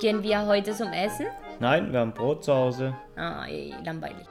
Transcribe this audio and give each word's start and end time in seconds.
Gehen 0.00 0.22
wir 0.22 0.46
heute 0.46 0.72
zum 0.74 0.92
Essen? 0.92 1.26
Nein, 1.60 1.92
wir 1.92 2.00
haben 2.00 2.12
Brot 2.12 2.44
zu 2.44 2.52
Hause. 2.52 2.94
Ay, 3.16 3.74
langweilig. 3.84 4.26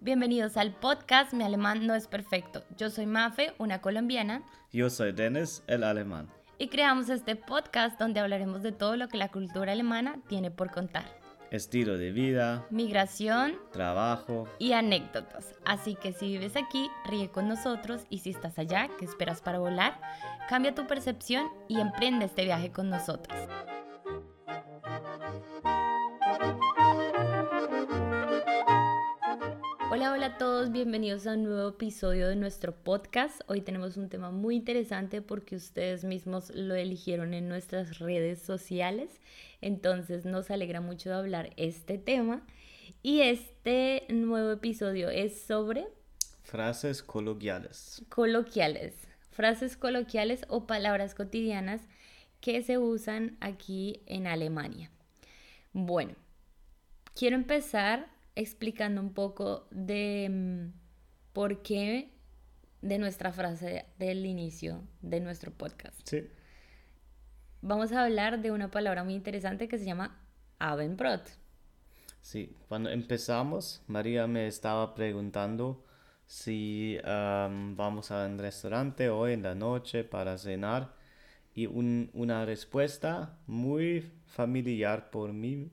Bienvenidos 0.00 0.56
al 0.56 0.72
podcast 0.72 1.32
Mi 1.32 1.44
alemán 1.44 1.86
no 1.86 1.94
es 1.94 2.06
perfecto. 2.08 2.62
Yo 2.76 2.90
soy 2.90 3.06
Mafe, 3.06 3.52
una 3.58 3.80
colombiana, 3.80 4.42
Yo 4.72 4.90
soy 4.90 5.12
Dennis, 5.12 5.62
el 5.66 5.84
alemán. 5.84 6.28
y 6.58 6.68
creamos 6.68 7.08
este 7.08 7.36
podcast 7.36 8.00
donde 8.00 8.18
hablaremos 8.20 8.62
de 8.62 8.72
todo 8.72 8.96
lo 8.96 9.06
que 9.08 9.16
la 9.18 9.28
cultura 9.28 9.72
alemana 9.72 10.16
tiene 10.28 10.50
por 10.50 10.70
contar. 10.72 11.04
Estilo 11.50 11.96
de 11.96 12.12
vida, 12.12 12.66
Migración 12.70 13.54
trabajo. 13.72 14.46
y 14.58 14.72
anécdotas. 14.72 15.54
Así 15.64 15.94
que 15.94 16.12
si 16.12 16.26
vives 16.28 16.56
aquí, 16.56 16.90
ríe 17.06 17.30
con 17.30 17.48
nosotros 17.48 18.02
y 18.10 18.18
si 18.18 18.30
estás 18.30 18.58
allá, 18.58 18.90
¿qué 18.98 19.06
esperas 19.06 19.40
para 19.40 19.58
volar? 19.58 19.98
Cambia 20.48 20.74
tu 20.74 20.86
percepción 20.86 21.48
y 21.66 21.80
emprende 21.80 22.26
este 22.26 22.44
viaje 22.44 22.70
con 22.70 22.90
nosotros. 22.90 23.38
Hola, 29.90 30.12
hola 30.12 30.26
a 30.26 30.38
todos, 30.38 30.70
bienvenidos 30.70 31.26
a 31.26 31.32
un 31.32 31.44
nuevo 31.44 31.70
episodio 31.70 32.28
de 32.28 32.36
nuestro 32.36 32.72
podcast. 32.72 33.40
Hoy 33.48 33.62
tenemos 33.62 33.96
un 33.96 34.08
tema 34.08 34.30
muy 34.30 34.54
interesante 34.54 35.22
porque 35.22 35.56
ustedes 35.56 36.04
mismos 36.04 36.50
lo 36.54 36.74
eligieron 36.74 37.34
en 37.34 37.48
nuestras 37.48 37.98
redes 37.98 38.40
sociales, 38.40 39.20
entonces 39.60 40.24
nos 40.24 40.50
alegra 40.50 40.80
mucho 40.80 41.10
de 41.10 41.16
hablar 41.16 41.50
este 41.56 41.98
tema. 41.98 42.46
Y 43.02 43.20
este 43.20 44.06
nuevo 44.08 44.50
episodio 44.50 45.08
es 45.10 45.40
sobre 45.40 45.86
Frases 46.42 47.02
coloquiales. 47.02 48.02
coloquiales, 48.08 48.94
frases 49.30 49.76
coloquiales 49.76 50.46
o 50.48 50.66
palabras 50.66 51.14
cotidianas 51.14 51.82
que 52.40 52.62
se 52.62 52.78
usan 52.78 53.36
aquí 53.40 54.02
en 54.06 54.26
Alemania. 54.26 54.90
Bueno, 55.72 56.14
quiero 57.14 57.36
empezar 57.36 58.08
explicando 58.34 59.00
un 59.00 59.12
poco 59.12 59.68
de 59.70 60.28
mm, 60.30 60.72
por 61.32 61.62
qué 61.62 62.10
de 62.80 62.98
nuestra 62.98 63.32
frase 63.32 63.84
del 63.98 64.24
inicio 64.24 64.84
de 65.02 65.20
nuestro 65.20 65.52
podcast. 65.52 66.00
Sí. 66.04 66.24
Vamos 67.62 67.92
a 67.92 68.02
hablar 68.04 68.40
de 68.42 68.50
una 68.50 68.68
palabra 68.70 69.04
muy 69.04 69.14
interesante 69.14 69.68
que 69.68 69.78
se 69.78 69.84
llama 69.84 70.18
Abendbrot. 70.58 71.30
Sí, 72.20 72.54
cuando 72.68 72.90
empezamos, 72.90 73.82
María 73.86 74.26
me 74.26 74.46
estaba 74.46 74.94
preguntando 74.94 75.84
si 76.26 76.98
am, 77.04 77.76
vamos 77.76 78.10
a 78.10 78.26
un 78.26 78.38
restaurante 78.38 79.08
hoy 79.10 79.32
en 79.32 79.42
la 79.42 79.54
noche 79.54 80.04
para 80.04 80.36
cenar 80.38 80.94
y 81.54 81.66
un- 81.66 82.10
una 82.14 82.44
respuesta 82.46 83.38
muy 83.46 84.02
familiar 84.26 85.10
por 85.10 85.32
mí, 85.32 85.70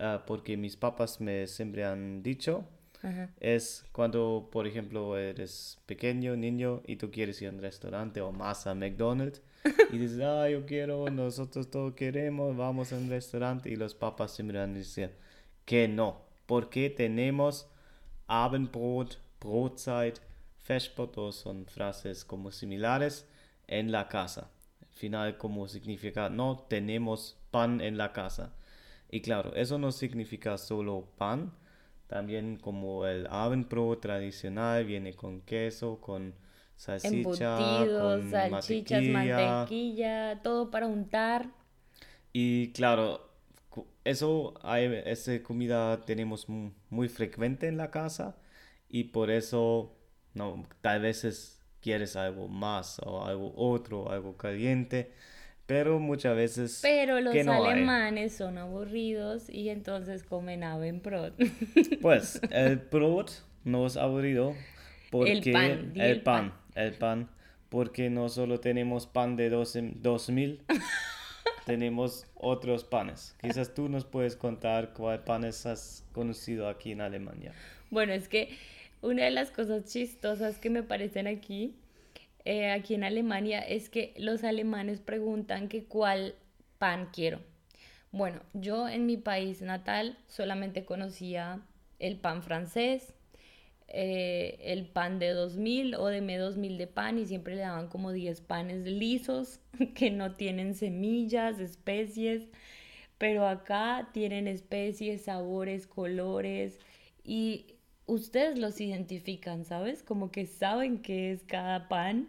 ah, 0.00 0.24
porque 0.26 0.56
mis 0.56 0.76
papás 0.76 1.20
me 1.20 1.46
siempre 1.48 1.84
han 1.84 2.22
dicho, 2.22 2.64
Ajá. 3.02 3.30
es 3.40 3.84
cuando, 3.92 4.48
por 4.50 4.66
ejemplo, 4.66 5.18
eres 5.18 5.78
pequeño, 5.86 6.36
niño, 6.36 6.82
y 6.86 6.96
tú 6.96 7.10
quieres 7.10 7.40
ir 7.42 7.48
a 7.48 7.52
un 7.52 7.60
restaurante 7.60 8.20
o 8.20 8.32
más 8.32 8.66
a 8.66 8.74
McDonald's, 8.74 9.42
y 9.92 9.98
dices, 9.98 10.20
ah, 10.20 10.48
yo 10.48 10.64
quiero, 10.66 11.08
nosotros 11.10 11.70
todos 11.70 11.94
queremos, 11.94 12.56
vamos 12.56 12.92
a 12.92 12.96
un 12.96 13.08
restaurante, 13.08 13.70
y 13.70 13.76
los 13.76 13.94
papás 13.94 14.34
siempre 14.34 14.58
van 14.58 14.70
a 14.70 14.78
decir 14.78 15.10
que 15.64 15.88
no, 15.88 16.22
porque 16.46 16.90
tenemos 16.90 17.68
Abendbrot, 18.28 19.18
Brotzeit, 19.40 20.18
Festbrot, 20.58 21.12
todos 21.12 21.36
son 21.36 21.66
frases 21.66 22.24
como 22.24 22.50
similares 22.50 23.28
en 23.68 23.92
la 23.92 24.08
casa. 24.08 24.50
Al 24.80 24.98
final, 24.98 25.38
como 25.38 25.68
significa, 25.68 26.28
no 26.28 26.66
tenemos 26.68 27.36
pan 27.50 27.80
en 27.80 27.98
la 27.98 28.12
casa. 28.12 28.52
Y 29.10 29.20
claro, 29.20 29.54
eso 29.54 29.78
no 29.78 29.92
significa 29.92 30.58
solo 30.58 31.08
pan, 31.16 31.52
también 32.08 32.56
como 32.58 33.06
el 33.06 33.26
Abendbrot 33.30 34.00
tradicional 34.00 34.84
viene 34.84 35.14
con 35.14 35.40
queso, 35.42 36.00
con 36.00 36.34
salchicha, 36.76 37.08
Embutidos, 37.08 37.96
con 37.98 38.30
salchichas, 38.30 38.50
mantequilla. 38.50 39.08
mantequilla, 39.08 40.42
todo 40.42 40.70
para 40.70 40.86
untar. 40.86 41.48
Y 42.32 42.72
claro, 42.72 43.30
eso, 44.04 44.54
hay, 44.62 45.02
esa 45.06 45.42
comida 45.42 46.04
tenemos 46.04 46.48
mu- 46.48 46.72
muy 46.90 47.08
frecuente 47.08 47.68
en 47.68 47.76
la 47.76 47.90
casa 47.90 48.36
y 48.88 49.04
por 49.04 49.30
eso, 49.30 49.96
no, 50.34 50.64
tal 50.80 51.00
veces 51.02 51.60
quieres 51.80 52.16
algo 52.16 52.48
más 52.48 52.98
o 53.04 53.24
algo 53.24 53.52
otro, 53.56 54.10
algo 54.10 54.36
caliente, 54.36 55.12
pero 55.66 55.98
muchas 55.98 56.36
veces 56.36 56.78
Pero 56.82 57.20
los 57.20 57.32
que 57.32 57.42
no 57.44 57.52
hay. 57.52 57.72
alemanes 57.72 58.34
son 58.36 58.56
aburridos 58.58 59.48
y 59.50 59.68
entonces 59.68 60.22
comen 60.22 60.62
Abendbrot. 60.64 61.34
Pues 62.00 62.40
el 62.50 62.76
brot 62.76 63.30
no 63.64 63.86
es 63.86 63.96
aburrido 63.96 64.54
porque 65.10 65.52
pan, 65.52 65.92
di 65.92 66.00
el 66.00 66.06
el 66.10 66.22
pan. 66.22 66.50
pan, 66.50 66.84
el 66.84 66.92
pan, 66.94 67.30
porque 67.68 68.10
no 68.10 68.28
solo 68.28 68.60
tenemos 68.60 69.06
pan 69.06 69.36
de 69.36 69.50
12 69.50 69.92
2000, 69.96 70.62
tenemos 71.66 72.26
otros 72.34 72.84
panes. 72.84 73.34
Quizás 73.40 73.74
tú 73.74 73.88
nos 73.88 74.04
puedes 74.04 74.36
contar 74.36 74.92
cuál 74.92 75.24
panes 75.24 75.66
has 75.66 76.04
conocido 76.12 76.68
aquí 76.68 76.92
en 76.92 77.00
Alemania. 77.00 77.52
Bueno, 77.90 78.12
es 78.12 78.28
que 78.28 78.56
una 79.02 79.24
de 79.24 79.30
las 79.30 79.50
cosas 79.50 79.84
chistosas 79.84 80.58
que 80.58 80.70
me 80.70 80.82
parecen 80.82 81.26
aquí, 81.26 81.74
eh, 82.46 82.70
aquí 82.70 82.94
en 82.94 83.02
Alemania, 83.02 83.60
es 83.60 83.90
que 83.90 84.14
los 84.16 84.44
alemanes 84.44 85.00
preguntan 85.00 85.68
que 85.68 85.84
cuál 85.84 86.36
pan 86.78 87.08
quiero. 87.12 87.40
Bueno, 88.12 88.40
yo 88.54 88.88
en 88.88 89.04
mi 89.04 89.16
país 89.16 89.62
natal 89.62 90.16
solamente 90.28 90.84
conocía 90.84 91.60
el 91.98 92.18
pan 92.18 92.44
francés, 92.44 93.14
eh, 93.88 94.58
el 94.60 94.86
pan 94.86 95.18
de 95.18 95.30
2000 95.30 95.96
o 95.96 96.06
de 96.06 96.18
M 96.18 96.38
2000 96.38 96.78
de 96.78 96.86
pan 96.86 97.18
y 97.18 97.26
siempre 97.26 97.56
le 97.56 97.62
daban 97.62 97.88
como 97.88 98.12
10 98.12 98.40
panes 98.42 98.86
lisos 98.86 99.58
que 99.96 100.12
no 100.12 100.34
tienen 100.34 100.74
semillas, 100.74 101.58
especies, 101.58 102.48
pero 103.18 103.48
acá 103.48 104.10
tienen 104.12 104.46
especies, 104.46 105.22
sabores, 105.22 105.88
colores 105.88 106.78
y 107.24 107.76
ustedes 108.06 108.58
los 108.58 108.80
identifican, 108.80 109.64
¿sabes? 109.64 110.02
Como 110.02 110.30
que 110.30 110.46
saben 110.46 111.02
qué 111.02 111.32
es 111.32 111.42
cada 111.42 111.88
pan. 111.88 112.28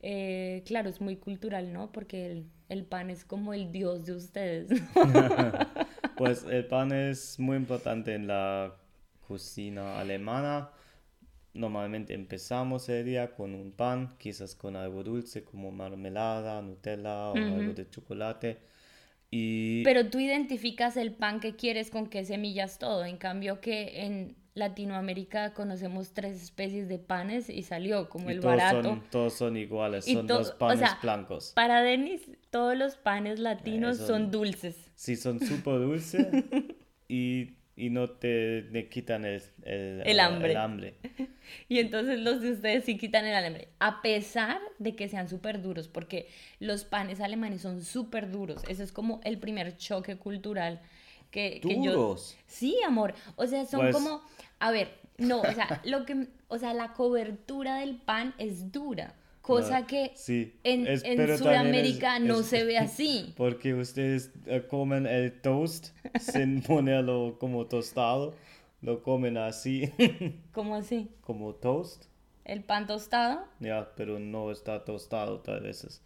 Eh, 0.00 0.62
claro, 0.66 0.88
es 0.88 1.00
muy 1.00 1.16
cultural, 1.16 1.72
¿no? 1.72 1.92
Porque 1.92 2.26
el, 2.26 2.46
el 2.68 2.84
pan 2.84 3.10
es 3.10 3.24
como 3.24 3.54
el 3.54 3.72
dios 3.72 4.04
de 4.04 4.14
ustedes. 4.14 4.68
Pues 6.20 6.44
el 6.44 6.66
pan 6.66 6.92
es 6.92 7.38
muy 7.38 7.56
importante 7.56 8.14
en 8.14 8.26
la 8.26 8.76
cocina 9.26 9.98
alemana. 9.98 10.70
Normalmente 11.54 12.12
empezamos 12.12 12.90
el 12.90 13.06
día 13.06 13.32
con 13.34 13.54
un 13.54 13.72
pan, 13.72 14.16
quizás 14.18 14.54
con 14.54 14.76
algo 14.76 15.02
dulce 15.02 15.44
como 15.44 15.72
mermelada, 15.72 16.60
Nutella 16.60 17.30
o 17.30 17.36
algo 17.36 17.72
de 17.72 17.88
chocolate. 17.88 18.58
Y 19.30 19.82
Pero 19.82 20.10
tú 20.10 20.18
identificas 20.20 20.98
el 20.98 21.12
pan 21.14 21.40
que 21.40 21.56
quieres 21.56 21.90
con 21.90 22.06
qué 22.08 22.24
semillas 22.26 22.78
todo. 22.78 23.06
En 23.06 23.16
cambio 23.16 23.62
que 23.62 24.04
en 24.04 24.36
Latinoamérica 24.60 25.52
conocemos 25.54 26.12
tres 26.12 26.40
especies 26.40 26.88
de 26.88 26.98
panes 26.98 27.50
y 27.50 27.62
salió 27.62 28.08
como 28.08 28.30
y 28.30 28.34
el 28.34 28.40
todos 28.40 28.56
barato. 28.56 28.82
son, 28.82 29.02
todos 29.10 29.32
son 29.34 29.56
iguales, 29.56 30.06
Y 30.06 30.14
son 30.14 30.26
to- 30.28 30.38
los 30.38 30.50
o 30.50 30.58
panes 30.58 30.78
sea, 30.78 30.98
blancos. 31.02 31.52
Para 31.56 31.82
Denis, 31.82 32.22
todos 32.50 32.76
los 32.76 32.96
panes 32.96 33.38
latinos 33.40 33.96
Eso- 33.96 34.06
son 34.06 34.30
dulces. 34.30 34.76
Sí, 34.94 35.16
son 35.16 35.40
súper 35.40 35.80
dulces 35.80 36.28
y, 37.08 37.54
y 37.76 37.90
no 37.90 38.10
te, 38.10 38.62
te 38.70 38.88
quitan 38.88 39.24
el, 39.24 39.42
el, 39.62 40.02
El 40.04 40.18
eh, 40.18 40.20
hambre. 40.22 40.50
el 40.52 40.56
hambre. 40.56 40.94
Y 41.68 41.80
entonces 41.80 42.20
los 42.20 42.40
de 42.42 42.52
ustedes 42.52 42.84
sí 42.84 42.96
quitan 42.96 43.24
el 43.26 43.34
alambre, 43.34 43.70
a 43.80 44.02
pesar 44.02 44.60
de 44.78 44.94
que 44.94 45.08
sean 45.08 45.28
súper 45.28 45.60
duros, 45.60 45.88
porque 45.88 46.28
los 46.60 46.84
panes 46.84 47.20
alemanes 47.20 47.62
son 47.62 47.82
súper 47.82 48.30
duros. 48.30 48.62
Eso 48.68 48.84
es 48.84 48.92
como 48.92 49.20
el 49.24 49.38
primer 49.38 49.76
choque 49.76 50.16
cultural 50.16 50.80
que, 51.32 51.60
que. 51.60 51.76
Sí, 52.46 52.76
amor. 52.86 53.14
O 53.36 53.46
sea, 53.48 53.64
son 53.66 53.80
Pues- 53.80 53.94
como... 53.96 54.22
A 54.60 54.70
ver, 54.70 54.88
no, 55.18 55.40
o 55.40 55.52
sea, 55.52 55.80
lo 55.84 56.04
que... 56.06 56.28
O 56.48 56.58
sea, 56.58 56.74
la 56.74 56.92
cobertura 56.94 57.76
del 57.76 57.96
pan 57.96 58.34
es 58.38 58.72
dura, 58.72 59.14
cosa 59.40 59.80
No, 59.80 59.86
que 59.86 60.12
sí, 60.16 60.52
en, 60.64 60.86
es- 60.86 61.04
Sudamérica 61.38 62.16
es- 62.16 62.22
no 62.22 62.40
es- 62.40 62.46
se 62.46 62.64
ve 62.64 62.78
así. 62.78 63.34
Porque 63.36 63.74
ustedes 63.74 64.32
eh, 64.46 64.66
comen 64.68 65.06
el 65.06 65.40
toast 65.40 65.88
sin 66.18 66.60
ponerlo 66.66 67.36
como 67.38 67.66
tostado, 67.66 68.34
lo 68.82 69.02
comen 69.02 69.36
así, 69.38 69.92
¿Cómo 70.52 70.74
así? 70.74 71.08
como 71.22 71.54
toast, 71.54 72.04
¿El 72.44 72.64
pan 72.64 72.86
tostado? 72.86 73.44
ya, 73.60 73.92
pero 73.96 74.18
no 74.18 74.50
está 74.50 74.84
tostado 74.84 75.38
tal 75.40 75.60
veces. 75.60 76.02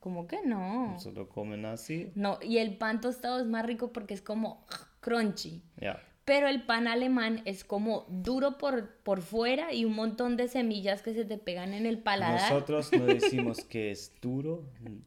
¿Cómo 0.00 0.26
que 0.26 0.38
no? 0.46 0.98
Solo 0.98 1.28
comen 1.28 1.66
así, 1.66 2.10
No, 2.14 2.38
y 2.40 2.58
el 2.58 2.78
pan 2.78 3.00
tostado 3.02 3.38
es 3.40 3.46
más 3.46 3.66
rico 3.66 3.92
porque 3.92 4.14
es 4.14 4.22
como 4.22 4.64
crunchy. 5.00 5.62
ya. 5.80 6.00
Pero 6.24 6.48
el 6.48 6.62
pan 6.64 6.86
alemán 6.86 7.42
es 7.44 7.64
como 7.64 8.06
duro 8.08 8.58
por, 8.58 8.96
por 9.02 9.22
fuera 9.22 9.72
y 9.72 9.84
un 9.84 9.94
montón 9.94 10.36
de 10.36 10.48
semillas 10.48 11.02
que 11.02 11.14
se 11.14 11.24
te 11.24 11.38
pegan 11.38 11.74
en 11.74 11.86
el 11.86 11.98
paladar. 11.98 12.52
Nosotros 12.52 12.92
no 12.92 13.04
decimos 13.06 13.64
que 13.64 13.90
es 13.90 14.12
duro, 14.20 14.64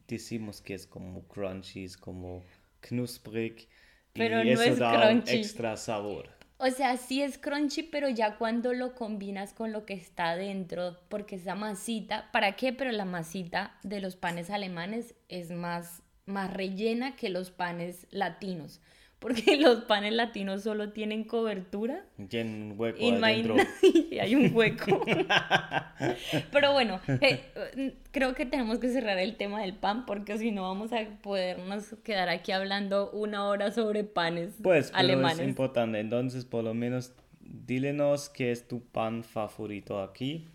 decimos 0.08 0.60
que 0.60 0.74
es 0.74 0.86
como 0.86 1.22
crunchy, 1.28 1.84
es 1.84 1.96
como 1.96 2.42
knusprig. 2.80 3.68
Pero 4.12 4.42
y 4.42 4.50
no 4.52 4.60
eso 4.60 4.62
es 4.62 4.78
da 4.78 4.92
un 5.10 5.22
crunchy. 5.22 5.36
extra 5.36 5.76
sabor. 5.76 6.30
O 6.56 6.70
sea, 6.70 6.96
sí 6.96 7.20
es 7.20 7.36
crunchy, 7.36 7.82
pero 7.82 8.08
ya 8.08 8.36
cuando 8.38 8.72
lo 8.72 8.94
combinas 8.94 9.52
con 9.52 9.72
lo 9.72 9.84
que 9.84 9.94
está 9.94 10.30
adentro, 10.30 10.96
porque 11.08 11.36
esa 11.36 11.54
masita, 11.56 12.30
¿para 12.32 12.54
qué? 12.56 12.72
Pero 12.72 12.92
la 12.92 13.04
masita 13.04 13.76
de 13.82 14.00
los 14.00 14.16
panes 14.16 14.50
alemanes 14.50 15.14
es 15.28 15.50
más, 15.50 16.02
más 16.26 16.52
rellena 16.54 17.16
que 17.16 17.28
los 17.28 17.50
panes 17.50 18.06
latinos, 18.10 18.80
porque 19.24 19.56
los 19.56 19.84
panes 19.84 20.12
latinos 20.12 20.62
solo 20.62 20.90
tienen 20.92 21.24
cobertura 21.24 22.04
Tiene 22.28 22.50
un 22.72 22.74
hueco 22.78 22.98
Imagina- 23.00 23.66
y 24.10 24.18
hay 24.18 24.34
un 24.34 24.54
hueco. 24.54 25.02
Pero 26.52 26.72
bueno, 26.72 27.00
eh, 27.08 27.94
creo 28.10 28.34
que 28.34 28.44
tenemos 28.44 28.78
que 28.78 28.90
cerrar 28.90 29.18
el 29.18 29.36
tema 29.36 29.62
del 29.62 29.74
pan 29.74 30.04
porque 30.04 30.36
si 30.36 30.50
no 30.50 30.62
vamos 30.64 30.92
a 30.92 31.04
podernos 31.22 31.94
quedar 32.04 32.28
aquí 32.28 32.52
hablando 32.52 33.10
una 33.12 33.46
hora 33.46 33.70
sobre 33.72 34.04
panes 34.04 34.56
Pues, 34.62 34.88
pero 34.90 34.98
alemanes. 34.98 35.38
es 35.40 35.48
importante. 35.48 36.00
Entonces, 36.00 36.44
por 36.44 36.62
lo 36.62 36.74
menos, 36.74 37.14
dílenos 37.40 38.28
qué 38.28 38.50
es 38.52 38.68
tu 38.68 38.82
pan 38.84 39.24
favorito 39.24 40.02
aquí, 40.02 40.48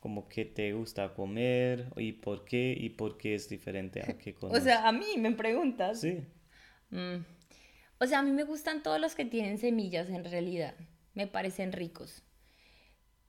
como 0.00 0.28
qué 0.28 0.44
te 0.44 0.72
gusta 0.74 1.14
comer 1.14 1.86
y 1.96 2.12
por 2.12 2.44
qué 2.44 2.76
y 2.78 2.90
por 2.90 3.16
qué 3.16 3.34
es 3.36 3.48
diferente 3.48 4.02
a 4.02 4.18
qué 4.18 4.32
O 4.32 4.40
conoces. 4.40 4.64
sea, 4.64 4.86
a 4.86 4.92
mí 4.92 5.06
me 5.16 5.32
preguntas. 5.32 6.00
sí. 6.00 6.18
Mm. 6.90 7.24
O 8.02 8.06
sea, 8.06 8.18
a 8.18 8.22
mí 8.22 8.32
me 8.32 8.44
gustan 8.44 8.82
todos 8.82 9.00
los 9.00 9.14
que 9.14 9.24
tienen 9.24 9.58
semillas 9.58 10.08
en 10.08 10.24
realidad. 10.24 10.74
Me 11.14 11.26
parecen 11.26 11.72
ricos. 11.72 12.22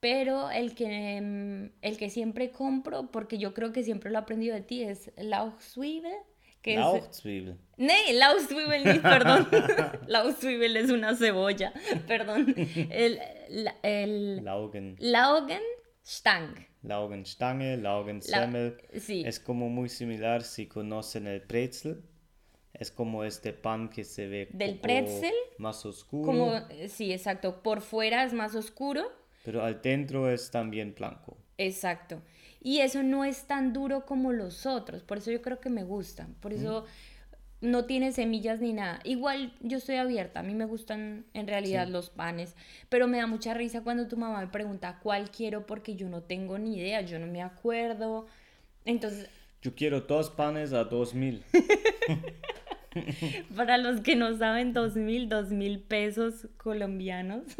Pero 0.00 0.50
el 0.50 0.74
que, 0.74 1.20
mm, 1.22 1.78
el 1.80 1.96
que 1.96 2.10
siempre 2.10 2.50
compro, 2.50 3.10
porque 3.10 3.38
yo 3.38 3.54
creo 3.54 3.72
que 3.72 3.82
siempre 3.84 4.10
lo 4.10 4.18
he 4.18 4.22
aprendido 4.22 4.54
de 4.54 4.60
ti, 4.62 4.82
es 4.82 5.12
Lauchzwiebel. 5.16 6.12
Que 6.60 6.74
es, 6.74 6.80
Lauchzwiebel. 6.80 7.58
Nee, 7.76 8.12
Lauszwiebel 8.14 8.84
nicht, 8.84 9.02
perdón. 9.02 9.48
Lauszwiebel 10.08 10.76
es 10.76 10.90
una 10.90 11.14
cebolla, 11.14 11.72
perdón. 12.06 12.54
El, 12.90 13.18
la- 13.50 13.76
el 13.82 14.44
Laugen. 14.44 14.96
Laugenstang. 14.98 16.54
Laugenstange, 16.82 17.76
La- 17.76 17.82
Laugensemmel. 17.82 18.76
sí. 19.00 19.22
Es 19.26 19.40
como 19.40 19.68
muy 19.68 19.88
similar 19.88 20.42
si 20.42 20.66
conocen 20.66 21.26
el 21.26 21.42
pretzel. 21.42 22.02
Es 22.74 22.90
como 22.90 23.24
este 23.24 23.52
pan 23.52 23.88
que 23.88 24.04
se 24.04 24.26
ve 24.26 24.48
¿Del 24.52 24.78
pretzel? 24.78 25.32
más 25.58 25.86
oscuro, 25.86 26.26
Como, 26.26 26.54
eh, 26.70 26.88
sí, 26.88 27.12
exacto. 27.12 27.62
Por 27.62 27.80
fuera 27.80 28.24
es 28.24 28.32
más 28.32 28.54
oscuro. 28.54 29.04
pero 29.44 29.62
al 29.62 29.80
dentro 29.80 30.28
es 30.30 30.50
también 30.50 30.94
blanco. 30.94 31.36
Exacto. 31.58 32.20
Y 32.60 32.80
eso 32.80 33.02
no 33.02 33.24
es 33.24 33.46
tan 33.46 33.72
duro 33.72 34.06
como 34.06 34.32
los 34.32 34.66
otros. 34.66 35.02
Por 35.02 35.18
eso 35.18 35.30
yo 35.30 35.40
creo 35.42 35.60
que 35.60 35.70
me 35.70 35.84
gustan. 35.84 36.34
Por 36.40 36.52
eso 36.52 36.84
no 37.60 37.84
tiene 37.84 38.10
semillas 38.10 38.60
ni 38.60 38.72
nada. 38.72 39.00
Igual 39.04 39.54
yo 39.60 39.78
estoy 39.78 39.96
abierta. 39.96 40.40
A 40.40 40.42
mí 40.42 40.54
me 40.54 40.64
gustan 40.64 41.26
en 41.34 41.46
realidad 41.46 41.86
los 41.86 42.08
panes. 42.10 42.56
Pero 42.88 43.06
me 43.06 43.18
da 43.18 43.26
mucha 43.26 43.54
risa 43.54 43.82
cuando 43.82 44.08
tu 44.08 44.16
mamá 44.16 44.40
me 44.40 44.46
pregunta 44.48 44.98
cuál 45.02 45.30
quiero 45.30 45.66
porque 45.66 45.94
yo 45.94 46.08
no 46.08 46.22
tengo 46.22 46.58
ni 46.58 46.76
idea. 46.78 47.02
Yo 47.02 47.18
no 47.18 47.26
me 47.26 47.42
acuerdo. 47.42 48.26
Entonces, 48.86 49.28
Yo 49.62 49.74
quiero 49.74 50.00
dos 50.00 50.30
panes 50.30 50.72
a 50.72 50.84
dos 50.84 51.14
mil. 51.14 51.44
para 53.56 53.78
los 53.78 54.00
que 54.00 54.16
no 54.16 54.36
saben, 54.36 54.72
dos 54.72 54.96
mil, 54.96 55.28
dos 55.28 55.50
mil 55.50 55.80
pesos 55.80 56.48
colombianos. 56.56 57.42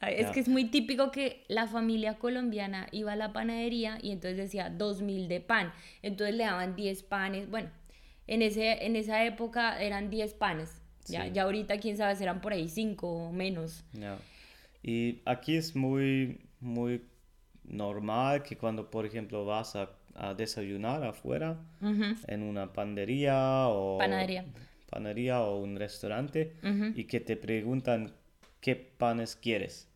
Es 0.00 0.30
que 0.30 0.40
es 0.40 0.48
muy 0.48 0.66
típico 0.66 1.10
que 1.10 1.44
la 1.48 1.66
familia 1.66 2.14
colombiana 2.18 2.86
iba 2.92 3.12
a 3.12 3.16
la 3.16 3.32
panadería 3.32 3.98
y 4.00 4.12
entonces 4.12 4.36
decía 4.36 4.70
dos 4.70 5.02
mil 5.02 5.26
de 5.28 5.40
pan. 5.40 5.72
Entonces 6.02 6.36
le 6.36 6.44
daban 6.44 6.76
10 6.76 7.02
panes. 7.02 7.50
Bueno, 7.50 7.68
en, 8.28 8.42
ese, 8.42 8.86
en 8.86 8.94
esa 8.94 9.24
época 9.24 9.82
eran 9.82 10.08
10 10.08 10.34
panes. 10.34 10.80
Ya, 11.06 11.24
Sí. 11.24 11.30
ya 11.32 11.42
ahorita 11.44 11.78
quién 11.78 11.96
sabe, 11.96 12.14
serán 12.16 12.40
por 12.40 12.52
ahí 12.52 12.68
5 12.68 13.08
o 13.08 13.32
menos. 13.32 13.82
Ya. 13.92 14.18
Y 14.82 15.20
aquí 15.24 15.56
es 15.56 15.74
muy, 15.74 16.42
muy 16.60 17.02
normal 17.64 18.42
que 18.44 18.56
cuando, 18.56 18.90
por 18.90 19.04
ejemplo, 19.04 19.44
vas 19.44 19.74
a, 19.74 19.90
a 20.18 20.34
desayunar 20.34 21.04
afuera 21.04 21.58
en 22.26 22.42
una 22.42 22.72
panadería 22.72 23.68
o 23.68 23.98
Panadería. 23.98 24.44
panadería 24.90 25.40
o 25.42 25.58
un 25.58 25.76
restaurante 25.76 26.54
y 26.96 27.04
que 27.04 27.20
te 27.20 27.36
preguntan 27.36 28.12
qué 28.60 28.74
panes 28.76 29.36
quieres. 29.36 29.88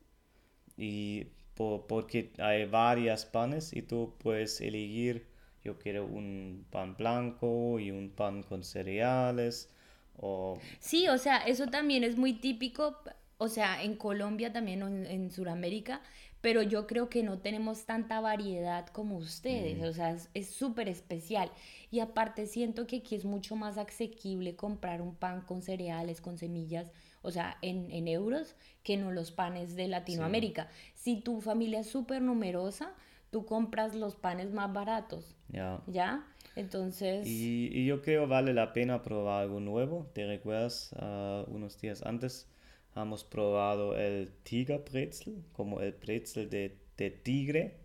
Y 0.76 1.26
po- 1.54 1.86
porque 1.86 2.32
hay 2.38 2.64
varias 2.66 3.24
panes 3.26 3.72
y 3.72 3.82
tú 3.82 4.14
puedes 4.18 4.60
elegir, 4.60 5.26
yo 5.64 5.78
quiero 5.78 6.06
un 6.06 6.64
pan 6.70 6.96
blanco 6.96 7.78
y 7.78 7.90
un 7.90 8.10
pan 8.10 8.42
con 8.42 8.64
cereales 8.64 9.70
o 10.16 10.58
Sí, 10.80 11.08
o 11.08 11.18
sea, 11.18 11.38
eso 11.38 11.66
también 11.68 12.04
es 12.04 12.16
muy 12.16 12.34
típico, 12.34 12.98
o 13.38 13.48
sea, 13.48 13.82
en 13.82 13.96
Colombia 13.96 14.52
también 14.52 14.82
en, 14.82 15.06
en 15.06 15.30
Sudamérica, 15.30 16.00
pero 16.42 16.62
yo 16.62 16.86
creo 16.86 17.08
que 17.08 17.22
no 17.22 17.38
tenemos 17.38 17.86
tanta 17.86 18.20
variedad 18.20 18.86
como 18.88 19.16
ustedes, 19.16 19.82
o 19.82 19.92
sea, 19.94 20.10
es- 20.10 20.28
es 20.34 20.50
súper 20.50 20.88
especial. 20.88 21.50
Y 21.90 22.00
aparte 22.00 22.46
siento 22.46 22.86
que 22.86 22.98
aquí 22.98 23.14
es 23.14 23.24
mucho 23.24 23.56
más 23.56 23.78
asequible 23.78 24.54
comprar 24.56 25.00
un 25.00 25.14
pan 25.14 25.40
con 25.40 25.62
cereales, 25.62 26.20
con 26.20 26.36
semillas, 26.36 26.92
o 27.22 27.30
sea, 27.30 27.56
en, 27.62 27.90
en 27.90 28.08
euros, 28.08 28.54
que 28.82 28.96
no 28.98 29.10
los 29.12 29.30
panes 29.30 29.74
de 29.76 29.88
Latinoamérica. 29.88 30.68
Si 30.94 31.20
tu 31.20 31.40
familia 31.40 31.80
es 31.80 31.86
súper 31.88 32.20
numerosa, 32.20 32.92
tú 33.30 33.46
compras 33.46 33.94
los 33.94 34.14
panes 34.16 34.52
más 34.52 34.70
baratos, 34.72 35.34
ya. 35.48 35.80
¿ya? 35.86 36.26
Entonces... 36.56 37.26
Y, 37.26 37.68
y 37.72 37.86
yo 37.86 38.02
creo 38.02 38.26
vale 38.26 38.52
la 38.52 38.72
pena 38.72 39.02
probar 39.02 39.42
algo 39.44 39.60
nuevo. 39.60 40.06
¿Te 40.12 40.26
recuerdas? 40.26 40.90
ah, 40.98 41.44
unos 41.48 41.80
días 41.80 42.02
antes 42.04 42.48
hemos 42.96 43.24
probado 43.24 43.96
el 43.96 44.30
Tiger 44.42 44.84
Brezel, 44.90 45.42
como 45.52 45.80
el 45.80 45.94
pretzel 45.94 46.48
de, 46.50 46.76
de 46.96 47.10
tigre. 47.10 47.76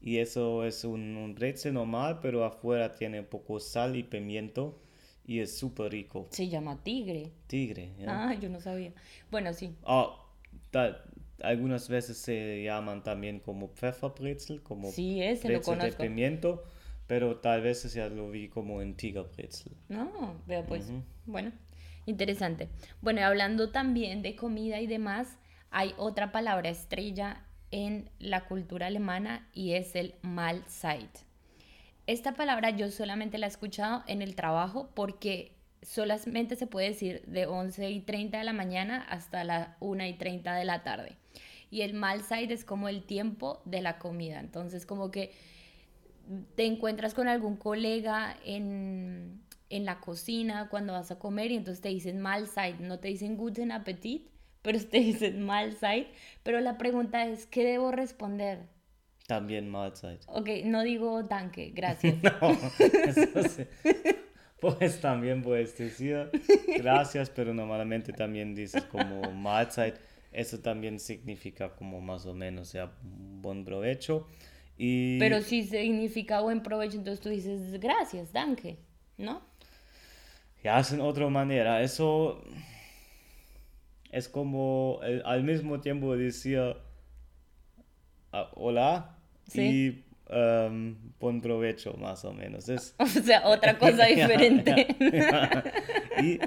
Y 0.00 0.18
eso 0.18 0.64
es 0.64 0.84
un, 0.84 1.16
un 1.16 1.34
pretzel 1.34 1.74
normal, 1.74 2.18
pero 2.20 2.44
afuera 2.44 2.94
tiene 2.94 3.20
un 3.20 3.26
poco 3.26 3.58
sal 3.60 3.96
y 3.96 4.02
pimiento. 4.02 4.78
Y 5.26 5.40
es 5.40 5.56
súper 5.56 5.90
rico. 5.92 6.26
Se 6.30 6.48
llama 6.48 6.82
tigre. 6.82 7.30
Tigre. 7.46 7.90
Ah, 8.06 8.34
yo 8.34 8.50
no 8.50 8.60
sabía. 8.60 8.92
Bueno, 9.30 9.54
sí. 9.54 9.74
Ta- 10.70 11.04
algunas 11.42 11.88
veces 11.88 12.16
se 12.18 12.62
llaman 12.64 13.02
también 13.02 13.40
como 13.40 13.68
Pfefferbrezel, 13.68 14.62
como 14.62 14.90
Sí, 14.90 15.22
ese 15.22 15.48
lo 15.48 15.58
brezel 15.58 15.78
de 15.78 15.92
pimiento. 15.92 16.64
Pero 17.06 17.36
tal 17.36 17.60
vez 17.62 17.92
ya 17.92 18.08
lo 18.08 18.30
vi 18.30 18.48
como 18.48 18.80
en 18.80 18.94
Tiger 18.94 19.26
Brezel. 19.36 19.72
No, 19.88 20.34
vea 20.46 20.64
pues. 20.66 20.90
Bueno, 21.26 21.52
interesante. 22.06 22.68
Bueno, 23.00 23.24
hablando 23.24 23.70
también 23.70 24.22
de 24.22 24.36
comida 24.36 24.80
y 24.80 24.86
demás, 24.86 25.38
hay 25.70 25.94
otra 25.96 26.32
palabra 26.32 26.68
estrella 26.68 27.44
en 27.70 28.10
la 28.18 28.44
cultura 28.46 28.86
alemana 28.86 29.48
y 29.52 29.72
es 29.72 29.96
el 29.96 30.14
Mahlzeit. 30.22 31.10
Esta 32.06 32.34
palabra 32.34 32.70
yo 32.70 32.90
solamente 32.90 33.38
la 33.38 33.46
he 33.46 33.48
escuchado 33.48 34.04
en 34.06 34.22
el 34.22 34.36
trabajo 34.36 34.90
porque 34.94 35.56
solamente 35.82 36.56
se 36.56 36.66
puede 36.66 36.88
decir 36.88 37.22
de 37.26 37.46
11 37.46 37.90
y 37.90 38.00
30 38.00 38.38
de 38.38 38.44
la 38.44 38.52
mañana 38.52 39.02
hasta 39.08 39.44
la 39.44 39.76
1 39.80 40.06
y 40.06 40.12
30 40.14 40.54
de 40.54 40.64
la 40.64 40.82
tarde. 40.82 41.16
Y 41.70 41.82
el 41.82 41.94
Mahlzeit 41.94 42.50
es 42.50 42.64
como 42.64 42.88
el 42.88 43.02
tiempo 43.02 43.60
de 43.64 43.82
la 43.82 43.98
comida. 43.98 44.38
Entonces, 44.40 44.86
como 44.86 45.10
que 45.10 45.32
te 46.54 46.66
encuentras 46.66 47.14
con 47.14 47.28
algún 47.28 47.56
colega 47.56 48.36
en, 48.44 49.42
en 49.70 49.84
la 49.84 50.00
cocina 50.00 50.68
cuando 50.70 50.92
vas 50.92 51.10
a 51.10 51.18
comer 51.18 51.50
y 51.50 51.56
entonces 51.56 51.80
te 51.80 51.88
dicen 51.88 52.20
Mahlzeit, 52.20 52.78
no 52.78 52.98
te 52.98 53.08
dicen 53.08 53.36
Guten 53.36 53.72
Appetit, 53.72 54.28
pero 54.62 54.78
te 54.90 54.98
dicen 54.98 55.44
Mahlzeit. 55.44 56.08
Pero 56.42 56.60
la 56.60 56.78
pregunta 56.78 57.26
es, 57.26 57.46
¿qué 57.46 57.64
debo 57.64 57.92
responder? 57.92 58.68
También 59.26 59.68
Mahlzeit. 59.68 60.22
Ok, 60.26 60.48
no 60.64 60.82
digo 60.82 61.22
danke, 61.22 61.70
gracias. 61.74 62.16
No, 62.22 62.50
eso 62.78 63.48
sí. 63.48 63.64
Pues 64.60 64.98
también 64.98 65.42
puedes 65.42 65.76
decir 65.76 66.30
gracias, 66.78 67.28
pero 67.28 67.52
normalmente 67.52 68.14
también 68.14 68.54
dices 68.54 68.82
como 68.84 69.30
Mahlzeit. 69.30 69.96
Eso 70.32 70.60
también 70.60 70.98
significa 70.98 71.74
como 71.76 72.00
más 72.00 72.24
o 72.24 72.32
menos, 72.32 72.68
sea, 72.68 72.90
buen 73.02 73.66
provecho. 73.66 74.26
Y 74.78 75.18
Pero 75.18 75.42
si 75.42 75.64
significa 75.64 76.40
buen 76.40 76.62
provecho, 76.62 76.96
entonces 76.96 77.20
tú 77.20 77.28
dices 77.28 77.78
gracias, 77.78 78.32
danke, 78.32 78.78
¿no? 79.18 79.42
Ya 80.64 80.80
es 80.80 80.92
en 80.92 81.00
otra 81.00 81.28
manera. 81.28 81.82
Eso 81.82 82.42
es 84.10 84.28
como 84.28 84.98
el- 85.04 85.22
al 85.24 85.44
mismo 85.44 85.80
tiempo 85.80 86.16
decir 86.16 86.58
ah, 88.32 88.50
hola 88.54 89.16
Sí. 89.46 89.60
y 89.60 90.04
em, 90.30 90.96
buen 91.20 91.40
provecho, 91.42 91.94
más 91.98 92.24
o 92.24 92.32
menos. 92.32 92.68
Es, 92.68 92.94
O 92.98 93.06
sea, 93.06 93.46
otra 93.46 93.78
cosa 93.78 94.06
diferente. 94.14 94.86
y 96.22 96.38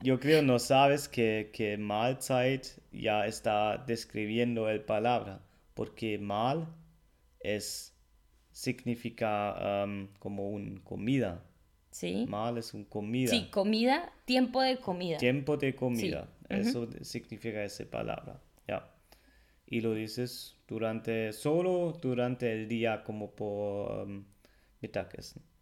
yo 0.00 0.20
creo 0.20 0.42
no 0.42 0.58
sabes 0.58 1.08
que, 1.08 1.50
que 1.52 1.76
Mahlzeit 1.76 2.64
ya 2.92 3.26
está 3.26 3.78
describiendo 3.78 4.68
el 4.68 4.82
palabra, 4.82 5.40
porque 5.74 6.18
mal 6.18 6.68
es 7.40 7.92
significa 8.52 9.84
um, 9.84 10.06
como 10.20 10.48
un 10.50 10.78
comida. 10.84 11.42
Sí. 11.94 12.26
Mal 12.28 12.58
es 12.58 12.74
un 12.74 12.84
comida. 12.84 13.30
Sí, 13.30 13.46
comida, 13.52 14.12
tiempo 14.24 14.60
de 14.60 14.78
comida. 14.78 15.16
Tiempo 15.16 15.56
de 15.56 15.76
comida. 15.76 16.28
Eso 16.48 16.88
significa 17.02 17.62
esa 17.62 17.84
palabra. 17.84 18.40
Ya. 18.66 18.92
Y 19.64 19.80
lo 19.80 19.94
dices 19.94 20.56
durante, 20.66 21.32
solo 21.32 21.96
durante 22.02 22.52
el 22.52 22.66
día 22.66 23.04
como 23.04 23.30
por 23.30 24.08
um, 24.08 24.24